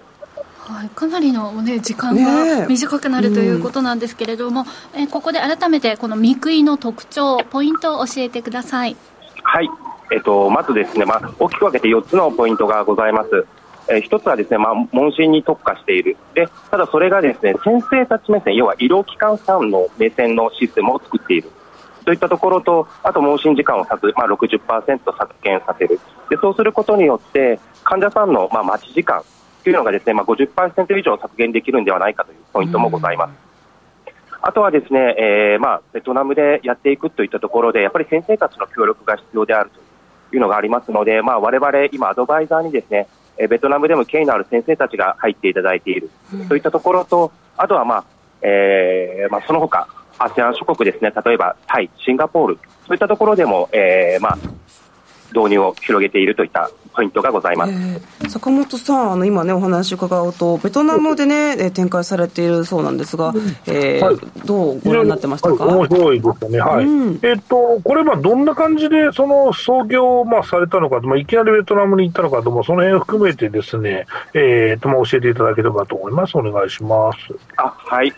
[0.65, 8.95] はい、かなりの、ね、時間が短くなるということなんですけれども、ねうん、えここで改めてこの見食いの特徴、ポイントを教えてください。
[9.43, 9.69] はい、
[10.11, 13.45] えっと、まずですね、まあ、大きく分けて4つのポイントがございます。
[13.87, 16.17] えー、一つはですね、まあ、問診に特化している。
[16.33, 21.51] で、ただそれがですね、先生たち目線、要は医療機関さんの目線のシステムを作っている。
[22.05, 25.99] といったところと、あと問診時間を削、まあ60、削減させる。
[26.29, 29.23] で、そうすることによって、患者さんのまあ待ち時間
[29.63, 33.33] というのがですね、まあ、50%以上削減できるんではないかというポイントもございます。
[34.43, 39.71] あとはですね、えー、まあ、ベトナムでやっていくといったところで、やっぱり先生たちの協力が必要である
[40.29, 43.07] というのがありますので、まあ、我々今、アドバイザーにですね、
[43.49, 46.11] ベトナムでも権威のある先生たちが入っていただいている、
[46.47, 48.05] といったところと、あとは、まあ
[48.43, 49.87] えーまあ、その他
[50.19, 54.37] ASEAN 諸国ですね、例えばタイ、シンガポール、そういったところでも、えーまあ、
[55.33, 63.33] 導入を広げているといったポイントがございます、えー、坂本さん、あの今ね、お話伺うと、ベトナムでね、展開されているそうなんですが、
[63.67, 76.37] えー、はい、どうご覧になってましたか、はい、面白いですね、はい、うん、えっと、これ、どんな感じでその創業、まあ、されたのか、まあ、いきなりベトナムに行ったのかと、その辺を含めてですね、えーとまあ、教えていただければと思います。
[76.37, 77.17] お願いします。
[77.57, 78.13] あはい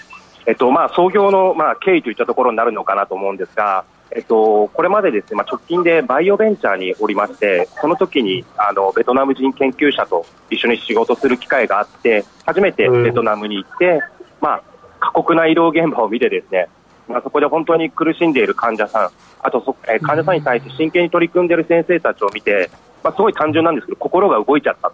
[0.48, 14.02] えっとまあ、創業の、まあ、経緯といったところになるのかなと思うんですが、えっと、これまでですね、まあ、直近でバイオベンチャーにおりまして、その時にあのベトナム人研究者と一緒に仕事する機会があって、初めてベトナムに行って、
[14.40, 14.64] まあ、
[15.02, 16.70] 過酷な医療現場を見てですね、
[17.10, 19.10] まあ、そこで本当に苦しんでいる患者さん、
[19.42, 22.70] あとそ、え患者さんに対して真剣に取り組んでいる先生たちを見て、
[23.04, 24.94] まあ、すごい単純なんですけど、心が動いちゃった。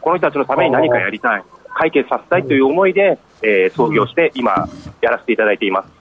[0.00, 1.42] この人たちのために何かやりたい。
[1.74, 4.68] 解決させたいという思いで、えー、創業して、今、
[5.00, 5.96] やらせていただいています。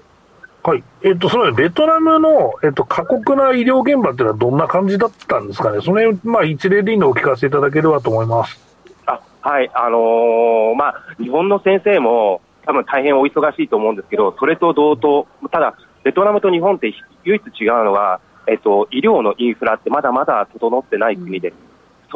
[0.64, 0.84] はい。
[1.04, 5.80] えっ、と、そのベトナムの、えっ、と、過酷な医療現場っていうのはどんな感じだったんですかね？
[5.82, 8.60] その辺、まあ、一例でいいのをお聞かせいただければと思います。
[9.06, 9.70] あ、はい。
[9.76, 16.92] あのー、まあ、日本の先生も多分大変お忙しいと思うんですけど、それと同等、ただ、ベトナムと日本って
[17.26, 21.65] 唯一違うのは、えっ、と、医療のインフラってまだまだ整ってない国です。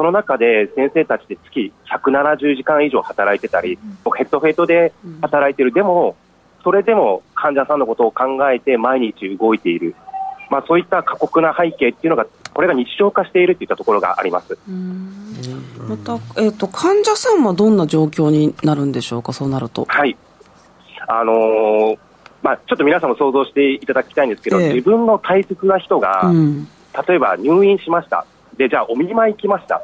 [0.00, 3.78] その中で先生たちで月170時間以上働いてたり、
[4.16, 6.16] ヘッドヘッドで働いてる、でも、
[6.64, 9.94] それでも患者さんのことを考えて毎日動いている、
[10.48, 14.56] まあ、そういった過酷な背景っていうのが、これが日常化しているといったところがあります。
[15.86, 19.84] また、えーと、患者さんはどんな状況になるんでしょうか、そうなると。
[19.86, 20.16] はい。
[21.08, 21.98] あのー、
[22.42, 26.64] まあ、ちょっと皆さんも想像していただきたいんですけど、えー、自分の大切な人が、うん、
[27.06, 28.24] 例えば入院しました、
[28.60, 29.82] で、じゃあお見舞い行きました。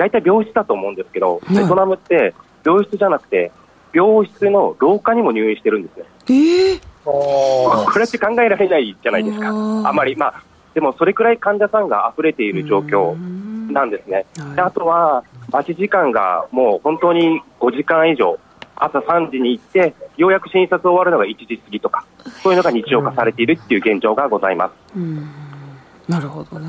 [0.00, 2.32] 大体病室だと思うんですけど、ベトナムって
[2.64, 3.52] 病室じゃなくて、
[3.92, 6.06] 病室の廊下にも入院してるんですよ。
[6.30, 9.48] えー、これって考えられないじゃないですか。
[9.50, 13.14] あまり、まあ、でもそれくらい患者さんが溢れている状況
[13.70, 14.24] なんですね。
[14.54, 18.38] であとは、待ち時間がもう本当に5時間以上、
[18.76, 22.06] 朝3時に行って、ようやく診察終わるのが1時過ぎとか、
[22.42, 24.98] そういうのが日常化されているっていう現状がございます。
[26.08, 26.68] なるほどね。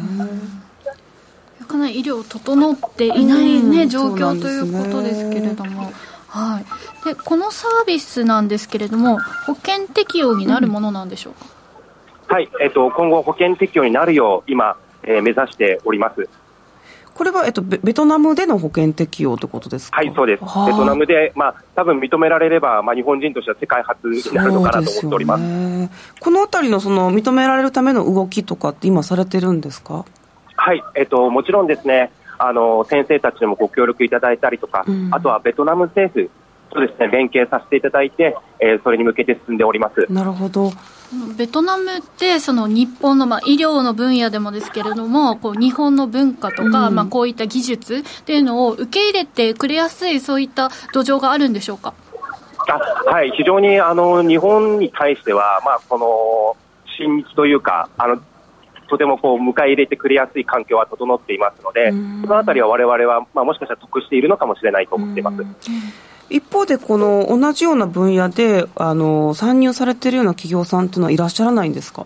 [1.71, 5.91] かなり医療整っていないね、うん、状況ということですけれども。
[6.27, 11.45] はい、でこのサービスなんですけれども、保険適用になるものなんでしょうか、
[12.29, 16.29] うん、はい、えーと、今後、保険適用になるよう、今、えー、目指しております。
[17.13, 19.97] これは、えっと、ベトナムでの保険適用ということですか？
[19.97, 20.39] はい、そうです。
[20.39, 25.43] ベトナムで、まあ、多分認められれば、まあ、日本人としては世界初になるのかなと思っております。
[25.43, 25.89] す
[26.21, 30.05] このあたりのその認められるための動きとかって今されてるんですか？
[30.63, 36.29] はい、えっと、もちろんですね、あの、先生たちにもご協力いただいたりとか、うん、あとはベトナム政府
[36.69, 40.05] とですね、連携させていただいて、えー、それに向けて進んでおります。
[40.13, 40.71] なるほど。
[41.35, 51.93] ベトナムってその日本のまあ医療の分野でもですけれどもこう日本の文化とか、まあこういった技術っていうのを受け入れてくれやすいそういった土壌があるんでしょうか？
[52.69, 56.55] あはい非常にあの日本に対しては、まあ、この
[56.97, 58.21] 親日というかあの
[58.91, 61.95] とてもこう迎え入れてくれやすい環境は整っていますので、そ
[62.27, 65.37] のあたりは我々は、まあ、もしかしたら得しているのかもしれないと思っています。
[66.29, 72.05] 一方で、この同じような分野であの参入されているような企業さんというのはいらっしゃらないんですか？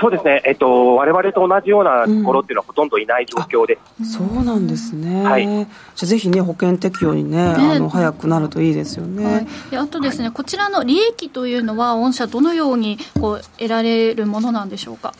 [0.00, 3.78] そうですね、えっと、われわれと同じようなところっていうのはほとんどいない状況で。
[4.02, 5.66] す、うん、そうなんですね、はい、じゃ
[6.02, 7.52] あぜひね、保険適用にね、ね。
[7.52, 15.12] あの早くなるといいですよね、はい、であとですね、はい、こちらの利益というのは、御社、どのようにこう得られるものなんでしょうか？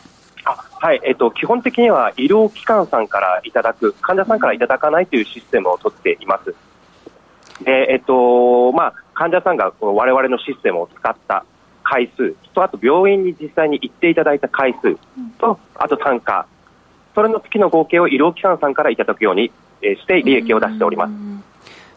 [0.81, 6.55] あはいえっと、基本的には医療機関さんからいただく、患者さんからいただかないというシステムを取っています。
[7.63, 11.45] で、えっと、まあ、患者さんがこの我々のシステムを使った
[11.83, 14.97] 回数と、あと病院に実際に行っていただいた回数
[15.37, 16.47] と、あと単価、
[17.13, 19.51] それの月の合計を医療機関さんからいただくように
[19.81, 21.11] して利益を出しております。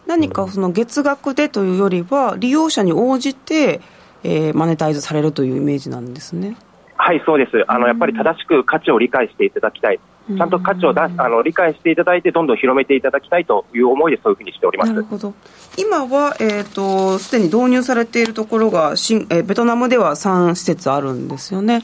[0.06, 3.80] 何かその月額でというよりは、利用者に応じて、
[4.22, 6.56] えー、マネタイズされるというイメージなんですね。
[7.04, 7.62] はい、そうです。
[7.68, 10.00] あの、やっぱり正しく価値を理解していただきたい。
[10.26, 15.34] ちゃんと価値を出あの理解していただいて、どんどん広めていただきたいという思いで、そういうふうにしておりますなるほど
[15.76, 21.82] 今は、えーと、すでに導入されているところが新、えー、ベトナムでは3施設あるんですよね。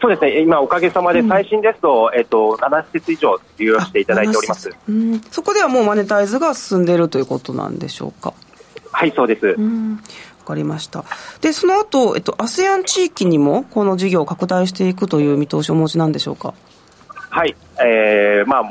[0.00, 8.32] そうですね、今、おかげさまで最新ですと、うん、えっと、7施設以上利用していただいております、うん、そこではもうマネタイズが進んでいるということなんでしょうか？
[8.92, 9.54] はい、そうです。
[9.58, 10.00] うん
[10.46, 11.04] かりました。
[11.42, 16.54] で、その後、えっと、ASEAN 地域にもこの事業を拡大していくという見通しをお持ちなんでしょうか？
[17.28, 18.62] はい、えーまあ、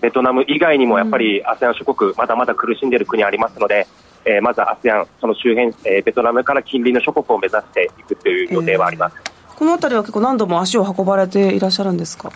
[0.00, 3.86] ベトナム以外にもやっぱり ASEAN 諸国、まだまだ苦しんでいる国ありますので、
[4.24, 12.32] えー、まず ASEAN、その周辺、えー、ベトナムから近隣の諸国を目指していくという予定はあります、えー、この辺りは結構何度も足を運ばれていらっしゃるんですか？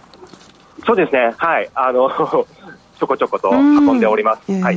[0.86, 2.11] そうですね、はい、あの
[2.99, 4.43] ちょこちょこと運んでおります。
[4.49, 4.76] えー、はい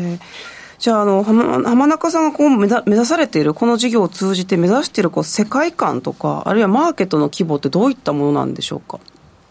[0.84, 9.00] じゃあ、あの、浜中さんがこう目指されている、この事業を通じて目指しているこう世界観とか、あるいはマーケットの規模ってどういったものなんでしょうか？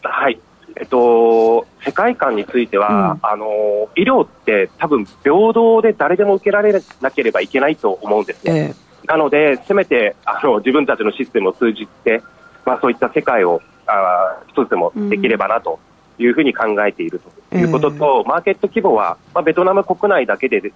[0.03, 0.39] はい。
[0.77, 8.75] えっと、世界観については、うん、あの医療って多分平等で誰でも受けられなければいけないと思うんですね。
[9.03, 12.23] えー、なので、せめてあの自分たちのシステムを通じて、
[12.67, 15.81] まあ、そういった世界をあ一つでもできればなと
[16.19, 20.75] いうふうに考えているということと、えー、マーケット規模は、まあ、ベトナム国内だけで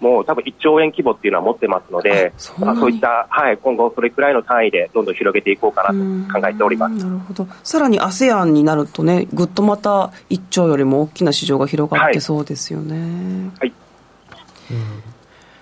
[0.00, 6.94] もう多分1兆円規模っていうのは持ってますので、そまあ、そういった、はい、今後それくらいの単位でどんどん広げていこうかなと考えております。
[6.96, 7.46] なるほど。
[7.64, 13.50] さらに ASEAN になるとね、ぐっとまた1兆よりも大きな市場が広がってそうですよね。
[13.58, 13.72] はい、はい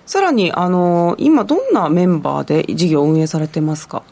[0.05, 4.03] さらにあの今、どんなメンバーで事業を運営されてますか？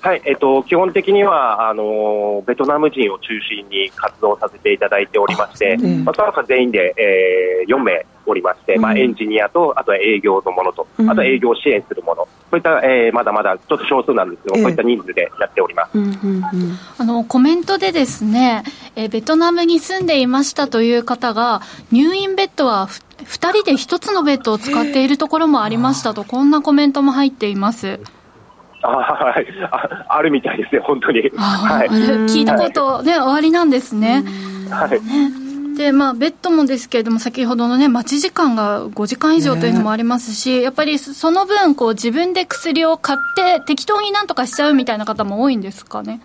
[0.00, 16.44] はい、えっと、基本的にはあのベトナム人を中心に活動させていただいておりまして、まあ、その他全員で、えー、4名おりまして、うん、まあ、エンジニアと、あとは営業のものと、うん、あとは営業支援するもの、そういった、えー、まだまだちょっと少数なんですけど、えー、そういった人数でやっております、うんうんうん、
[16.98, 18.64] あのコメントでですね、
[18.96, 21.62] えー、ベトナムに住んでいましたという方が、
[21.92, 28.00] 入院ベッドは2人で1つのベッドを使っているところもありましたと、こんなコメントも入っています。
[28.82, 29.46] あはい。
[29.70, 31.30] ああるみたいですね、本当に。
[31.36, 34.24] はい、聞いたことね、終わりなんですね。
[34.70, 35.32] はい、ね
[35.78, 46.20] でまあ、ベッドもですけれども、先ほどの、ね、待ち時間が5時間以上というのもありますし、やっぱりその分こう、自分で薬を買って、適当になんとかしちゃうみたいな方も多いんですかね？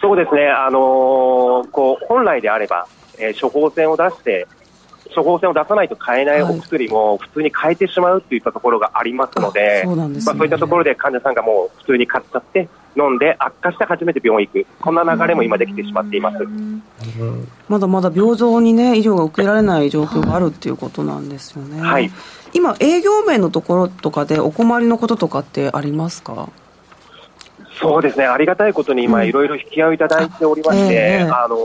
[0.00, 2.86] そうですね、あのー、こう本来であれば、
[3.18, 4.46] えー、処方箋を出して、
[5.14, 16.38] 処方箋を出さないと買えないお薬も普通に買えてしまうといったところがありますので、そう、ね、まあ、そういったところで患者さんがもう普通に買っちゃって、飲んで悪化して初めて病院行く、こんな流れも今できてしまっています。
[17.68, 21.80] まだまだ平等に、ね、医療が受けられない状況があるっていうことなんですよね。
[21.80, 22.10] はい、
[22.52, 26.48] 今、営業面のところとかでお困りのこととかってありますか？
[27.80, 31.58] そうですね、ありがたいことに今、いろいろ引き合いをいただいておりまして、えー、あのー、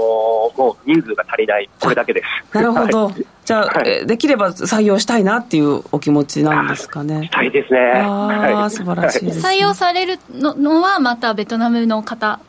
[0.58, 2.56] もう人数が足りない、これだけです。
[2.56, 3.12] なるほど、
[3.46, 7.26] じゃあ、はい、できれば採用したいなっていうお気持ちなんですかね。
[7.26, 7.80] したいですね。
[7.80, 12.40] ああ、素晴らしいです、ね、採用されるのは、またベトナムの方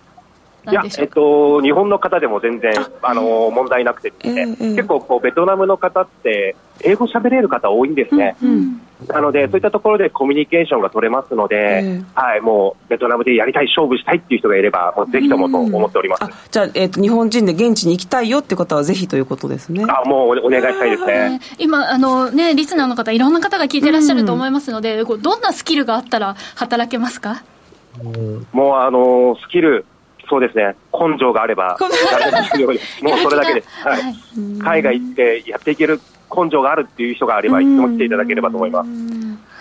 [0.67, 4.77] なんでしょうえっと、日本の方でも全然あの問題なくてですね、えーえー。
[4.77, 8.37] 結構こうベトナムの方って英語喋れる方多いんですね。
[8.43, 16.25] うんなので、そういったところでコミュニケーションが取れますので、えはい、もうベトナムでやりたい、勝負したいっていう人がいれば、もうぜひともと思っております。
[16.25, 19.85] あじゃあ、えっと日本人で現地に行きたいよって方はぜひということですね。
[19.87, 21.29] あもうお願いしたいですね。
[21.29, 27.43] ね今あの、ね、リスナーの方、いろんな方が聞いてらっしゃると思いますので、こうどんなスキルがあったら働けますか？
[28.53, 29.85] もうあのスキル、
[30.29, 31.87] そうですね、根性があれば、も
[33.15, 34.03] う それだけです、はい。
[34.03, 34.15] はい。
[34.59, 36.01] 海外行ってやっていける
[36.35, 38.91] 根性があるっていう人があれば、いつでも来ていただければと思います。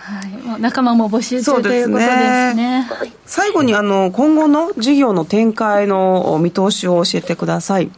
[0.06, 2.54] はい、仲間も募集中ということですね。
[2.54, 2.88] ね。
[3.24, 7.90] 最後にあの今後の事業の展開の見通しを教えてください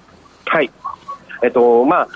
[0.47, 0.71] はい。
[1.43, 2.09] えっと、まあ、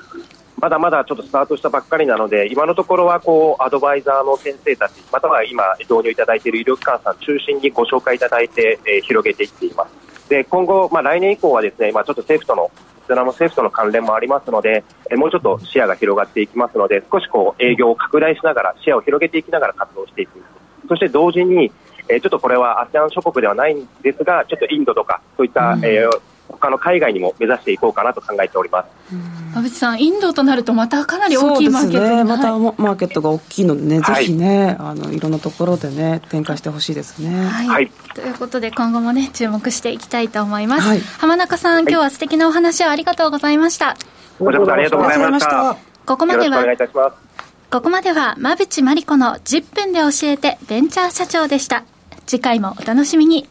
[0.62, 10.28] まだまだちょっとスタートしたばっかりなので、今のところは、こう、アドバイザーの先生たち、または今、導入いただいている医療機関さん中心にご紹介いただいて、えー広げていっています。
[10.30, 12.70] で、今後、まあ、来年以降はですね、まあ、ちょっと政府との、
[13.08, 20.40] ベトナム政府との関連もありますので、えーもうちょっと視野が広がっていきますので、少しこう、営業を拡大しながら、視野を広げていきながら活動していく。
[20.88, 21.72] そして同時に、
[22.08, 29.14] えーちょっとこれは ASEAN 諸国ではないんですが、ちょっとインドとか、そういった、えー他の海外にも目指していこうかなと考えております。
[29.53, 31.99] 馬渕さん、インドとなると、またかなり大きいマーケットに。
[31.99, 32.24] そうですね。
[32.24, 32.74] またはい。
[32.78, 34.26] マーケットが大きいのでね、はい。
[34.26, 37.66] ぜひねあのいろんなところでね展開してほしいですね、はい。
[37.66, 37.90] はい。
[38.14, 41.01] ということで今後もね注目していきたいと思います、はい。
[41.01, 43.97] 浜中さん、今日は素敵なお話をありがとうございました。
[44.38, 45.76] こちらこそありがとうございました。
[46.07, 47.16] ここまでよろしくお願いはいたします。
[47.70, 51.84] ここまでは馬淵真理子の10分で教えてベンチャー社長でした。
[52.26, 53.49] 次回もお楽しみに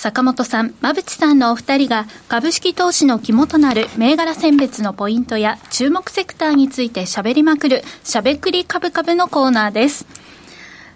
[0.00, 10.06] 坂本さん、馬淵さんのお二人が株式投資の肝となる銘柄選別のポイントや注目セクターについて喋りまくるしゃべくりカブカブのコーナーです。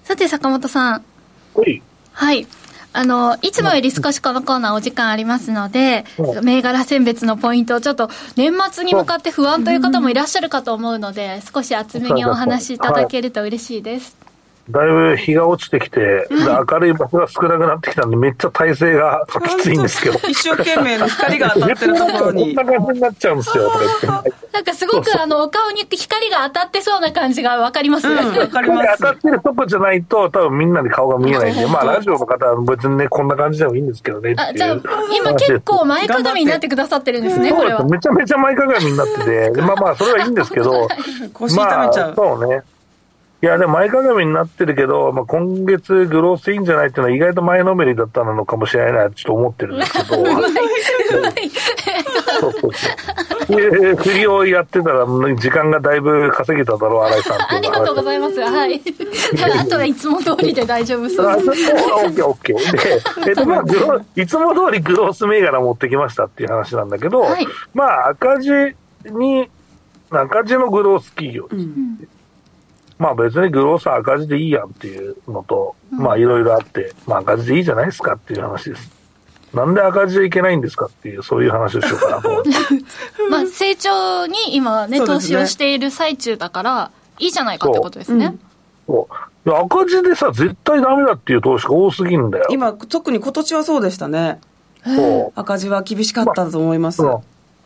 [0.05, 1.05] さて坂本さん、
[1.55, 1.83] はい。
[2.13, 2.47] はい。
[2.95, 14.17] あの、いつもより少しこのコーナーお時間ありますのでう、銘柄選別のポイントをちょっと年末に向かって不安という方もいらっしゃるかと思うので、少し厚めにお話しいただけると嬉しいです。
[14.71, 20.19] だいぶ日が落ちてきて、で明るい場所が少なくなってきたんで、めっちゃ体勢がきついんですけど。
[20.27, 24.33] 一生懸命に光が当たってるところこんにな感じになっちゃうんですよ、とか言って。
[24.53, 28.09] なんかすごくあの、お顔に光が当たってそうな感じがわかります。
[28.09, 34.35] うんわかりこますれ当たってるとこじゃないと、多分みんなに顔が見えないんで、まあラジオの方は別にね、こんな感じでもいいんですけどね。
[34.39, 34.77] あ、じゃあ、
[35.15, 37.85] 今結構前かがみになってくださってるんですね、これは。
[37.85, 40.89] めちゃめちゃ前かがみになってて、で まあまあ、それはいいんですけど、
[41.35, 42.63] 腰痛めちゃう、まあ、そうね。
[43.45, 50.07] いや、でも前かがみになってるけど、まあ、今月グロースいいんじゃないっていうのは意外と前のめりだったのかもしれないな、ちょっと思ってるんですけど。
[50.07, 50.23] そ
[52.49, 52.89] うそうそ
[53.53, 53.55] う。
[53.55, 58.41] で振りをやってたら、時間がだいぶ稼げただろう、新井さんってありがとうございます。
[58.41, 58.81] はい。
[59.61, 61.51] あとはいつも通りで大丈夫そうあです。
[61.51, 63.25] オッケーオッケー。
[63.27, 68.51] で、えっと、 まあ、グロいつも通りグロース銘柄持ってきましたっていう話なんだけど、はいまあ、赤字
[69.05, 69.51] に、
[70.11, 71.47] 赤字のグロース企業。
[71.53, 72.09] うん
[72.99, 78.91] まあ別にグロースは赤字でいいやんっていうのと、まあいろいろあって、まあ赤字でいいじゃないですかっていう話です。
[79.53, 82.51] なんで赤字でいけないんですかっていう、そういう話をしようかなと思って。
[83.31, 86.91] まあ、成長に今ね、ね資をしている最中だから、
[87.21, 88.37] いいじゃないかってことですね。
[88.87, 92.47] そうで赤字でさ、絶対ダメだっていう投資が多すぎんだよ。
[92.51, 94.41] 今特に今年はそうでしたね
[95.35, 97.23] 赤字は厳しかったと思います、そう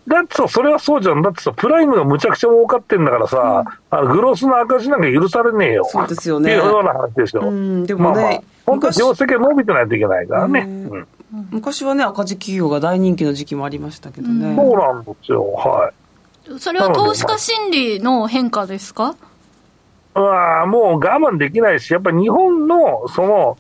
[0.09, 1.23] だってさ、それはそうじゃん。
[1.23, 5.85] だってさ、プライムがむちゃくちゃ儲かってんだからさ、あのグロースの赤字なんか許されねえよ。
[5.85, 7.43] そうですよねっていうような話ですよ。
[7.43, 10.61] うんでもねまあまあ、本当業績が伸びてないといけないからね。
[10.61, 11.09] うんうん
[11.51, 15.45] 昔はね赤字企業が大人気の時期もありましたけどね、そうなんですよ。
[15.53, 15.93] は
[16.51, 16.59] い。
[16.59, 19.15] それは投資家心理の変化ですか？
[20.15, 23.59] うわーもう我慢できないし、やっぱり日本のその、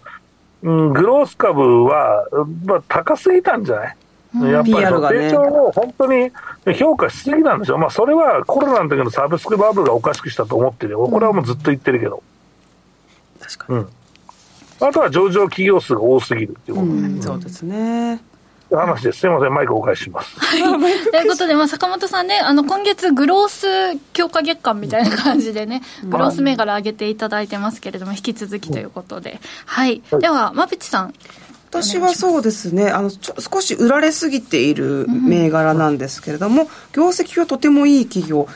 [0.62, 2.26] うん、グロース株は、
[2.64, 3.96] まあ、高すぎたんじゃない、
[4.34, 6.30] やっぱり成長を本当に
[6.76, 7.78] 評価しすぎなんですよ。
[7.78, 11.08] まあ、それはコロナの時のサブスクバブルがおかしくしたと思ってるよ。
[11.08, 12.22] これはもうずっと言ってるけど。
[13.40, 13.88] 確かに、うん。
[14.80, 16.86] あとは上場企業数が多すぎるっていうこと。
[16.86, 18.20] うんそうですね
[18.76, 19.20] 話です。
[19.20, 20.36] すみません、マイクお返しします。
[21.10, 29.40] ということで、まあ、坂本さんね、あの、今月、グロース強化月間みたいな感じでね、グロース銘柄上げていただいてますけれども、引き続きということで。
[29.64, 30.02] はい。
[30.20, 31.14] では、馬淵さん。
[31.70, 32.90] 私はそうですね。
[32.90, 38.48] あの少し売られすぎている銘柄なんですけれども、業績はとてもいい企業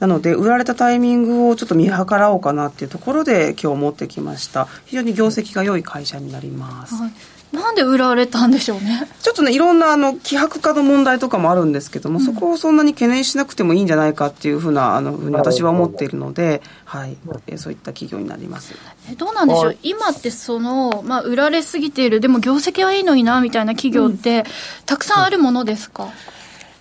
[0.00, 4.66] なので売られたタイミングをちょっと見計らおうかなっていうところで今日持ってきました。
[4.84, 7.12] 非常に業績が良い会社になります、はい
[7.52, 9.08] なんで売られたんでしょうね。
[9.22, 18.74] ちょっとね、いろんなあの希薄化の問題とかもあるんですけども、うん、そこをそんなに懸念しなくてもいいんじゃないかっていうふうな、あのふうに私は思っているので、はい、えそういった企業になります。
[19.10, 24.44] えどうなんでしょう、今ってその、まあ、売られすぎている、でも業績はいいのになみたいな企業って、うん、
[24.84, 26.37] たくさんあるものですか、あ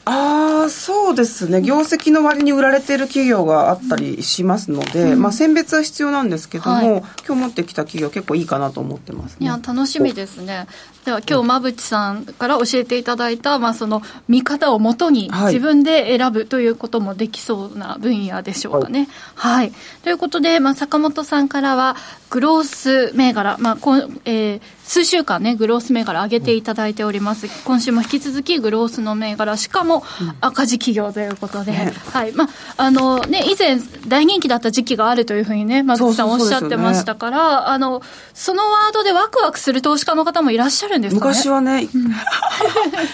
[0.09, 1.61] あそうですね。
[1.61, 6.87] 業績の割に売られている企業があったりしますので、うん、まあ、選別は必要なんですけども、はい、
[7.25, 10.67] 今日持ってきた企業結構いいかなと思ってます、ね、いや楽しみですね
[11.07, 19.07] では今日馬淵さんから教えていただいた、まあ、その見方をもとに自分で選ぶということもできそうな分野でしょうかね。
[19.33, 19.71] はい、はい、
[20.03, 21.95] ということで、まあ、坂本さんからは
[22.29, 23.95] グロース銘柄、まあこ
[24.25, 27.47] えー、数週間ね、グロース銘柄上げていただいております。
[27.63, 30.03] 今週も引き続きグロースの銘柄、しかも
[30.41, 32.33] 赤字企業ということで、はい。
[32.33, 38.01] まあ、あのね、以前大人気だった時期があるというふうにね、松木さんおっしゃってましたから、ね、あの、
[38.33, 42.11] そのワードでワクワクする投資家の方もいらっしゃるんですかね昔はね、うん、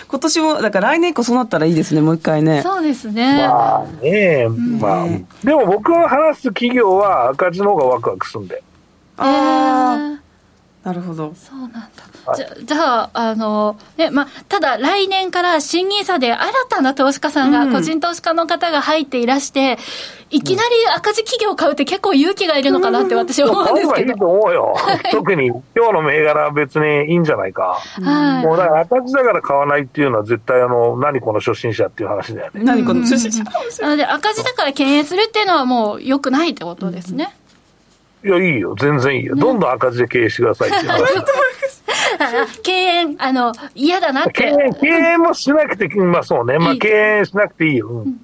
[0.07, 2.61] 今年も、だから来年以降そうなったらいいですね、もう一回ね。
[2.61, 3.47] そうですね。
[3.47, 4.47] まあね、
[4.79, 5.07] まあ、
[5.43, 8.63] でも僕が話す企業は赤字の方がワクワクするんで。
[9.17, 9.72] ああ。
[10.93, 11.33] なるほど。
[11.35, 12.35] そうなんだ。
[12.35, 19.77] じゃじゃあ、あの、ね、まあ、ただ来年から新ニーサで新たな投資家さんが、個人投資家の方が入っていらして、
[20.29, 24.13] いきなり赤字企業を買うって結構勇気がいるのかなって私は思うんですけど。
[24.13, 24.75] いいと思うよ。
[25.11, 27.79] 特に今日の銘柄は別にいいんじゃないか。
[28.01, 28.45] はい。
[28.45, 32.63] もうだから赤字だから買わないっていうのは絶対あの、何この初心者っていう話だよね。
[32.63, 37.35] 何この初心者なので赤字だから敬遠するっていうのはもう良くないってことですね。
[38.23, 38.75] いや、いいよ。
[38.79, 39.35] 全然いいよ。
[39.35, 41.03] どんどん赤字で経営してくださいっていう話。
[42.63, 44.31] 敬遠、あの、嫌だなって。
[44.31, 46.57] 敬遠、敬遠もしなくて、まあそうね。
[46.57, 47.89] まあ敬遠しなくていいよ。
[47.89, 48.17] うん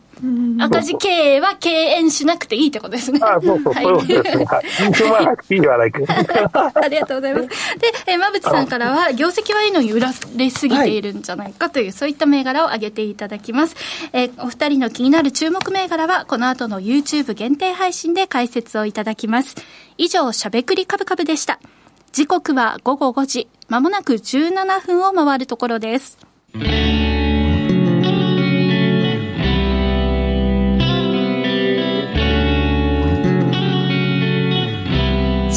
[0.60, 3.20] 赤字経営は敬遠しなくていいってことですね。
[3.24, 4.46] あそうそう、そういうことですね。
[4.46, 5.54] はい。
[5.56, 6.00] いいではないか。
[6.76, 7.48] ありがとうございます。
[7.80, 13.76] で、え馬淵さんからは、業績はいいのに売られすぎているんじゃないかという、はい、そういった銘柄を挙げていただきます。
[14.14, 19.56] えお二人の気になる注目銘柄は、この後の YouTube 限定配信で解説をいただきます。
[19.98, 21.60] 以上、しゃべくりカブカブでした。
[22.12, 26.18] 時刻は午後5時、まもなく17分を回るところです。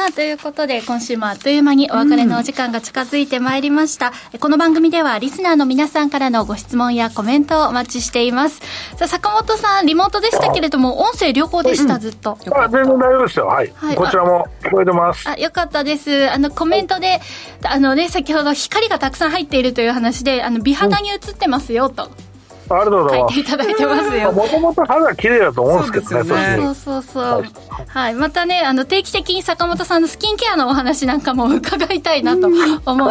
[0.00, 4.14] さあ、ということで、今週もあっという間にお別れのお時間が近づいてまいりました。
[4.32, 8.60] うん、この番組では、リスナーの皆さんからのご質問やコメントをお待ちしています。
[8.96, 12.38] さあ、坂本さん、リモートでしたけれども、音声良好でした、うん、ずっと。
[12.50, 13.46] あ、全然大丈夫ですよ。
[13.48, 13.70] はい。
[13.76, 15.28] はい、こちらも聞こえてます。
[15.28, 16.30] あ、よかったです。
[16.30, 17.20] あの、コメントで、
[17.62, 22.04] あのね、先ほど光がたくさん入っているという話で、あの、美肌に映ってますよ、と。
[22.04, 22.29] うん
[22.76, 23.34] ありがとうございます。
[23.34, 24.32] 書いていただいてますよ。
[24.32, 27.22] もともと肌綺麗だと思うんですけどね、そうそうそう。
[27.24, 27.50] はい、
[27.88, 28.14] はい。
[28.14, 32.56] またね、あの、定期的に坂本さんのスキンケアのお話なんかも伺いたいなと思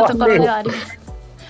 [0.04, 1.09] うところではあります。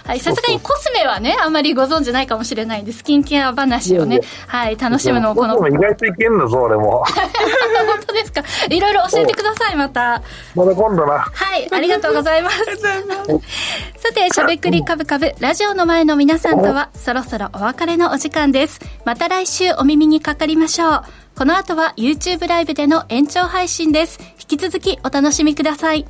[0.09, 5.67] はい、さすがにコスメはね、あんまりご存知ないかもしれないんで、スキンケア話をね、はい、楽しむのをこの。
[5.67, 7.03] 意外といけんだぞ、俺も。
[7.05, 8.43] 本当ですか？
[8.71, 10.23] いろいろ教えてください、また。
[10.55, 11.19] また今度な。
[11.19, 12.57] はい、ありがとうございます。
[14.01, 18.79] さて、しゃべくりかぶかぶ、ラジオの前の皆さんとは、そろそろお別れのお時間です。
[19.05, 21.03] また来週お耳にかかりましょう。
[21.37, 24.19] この後は YouTube ライブでの延長配信です。
[24.41, 26.07] 引き続きお楽しみください。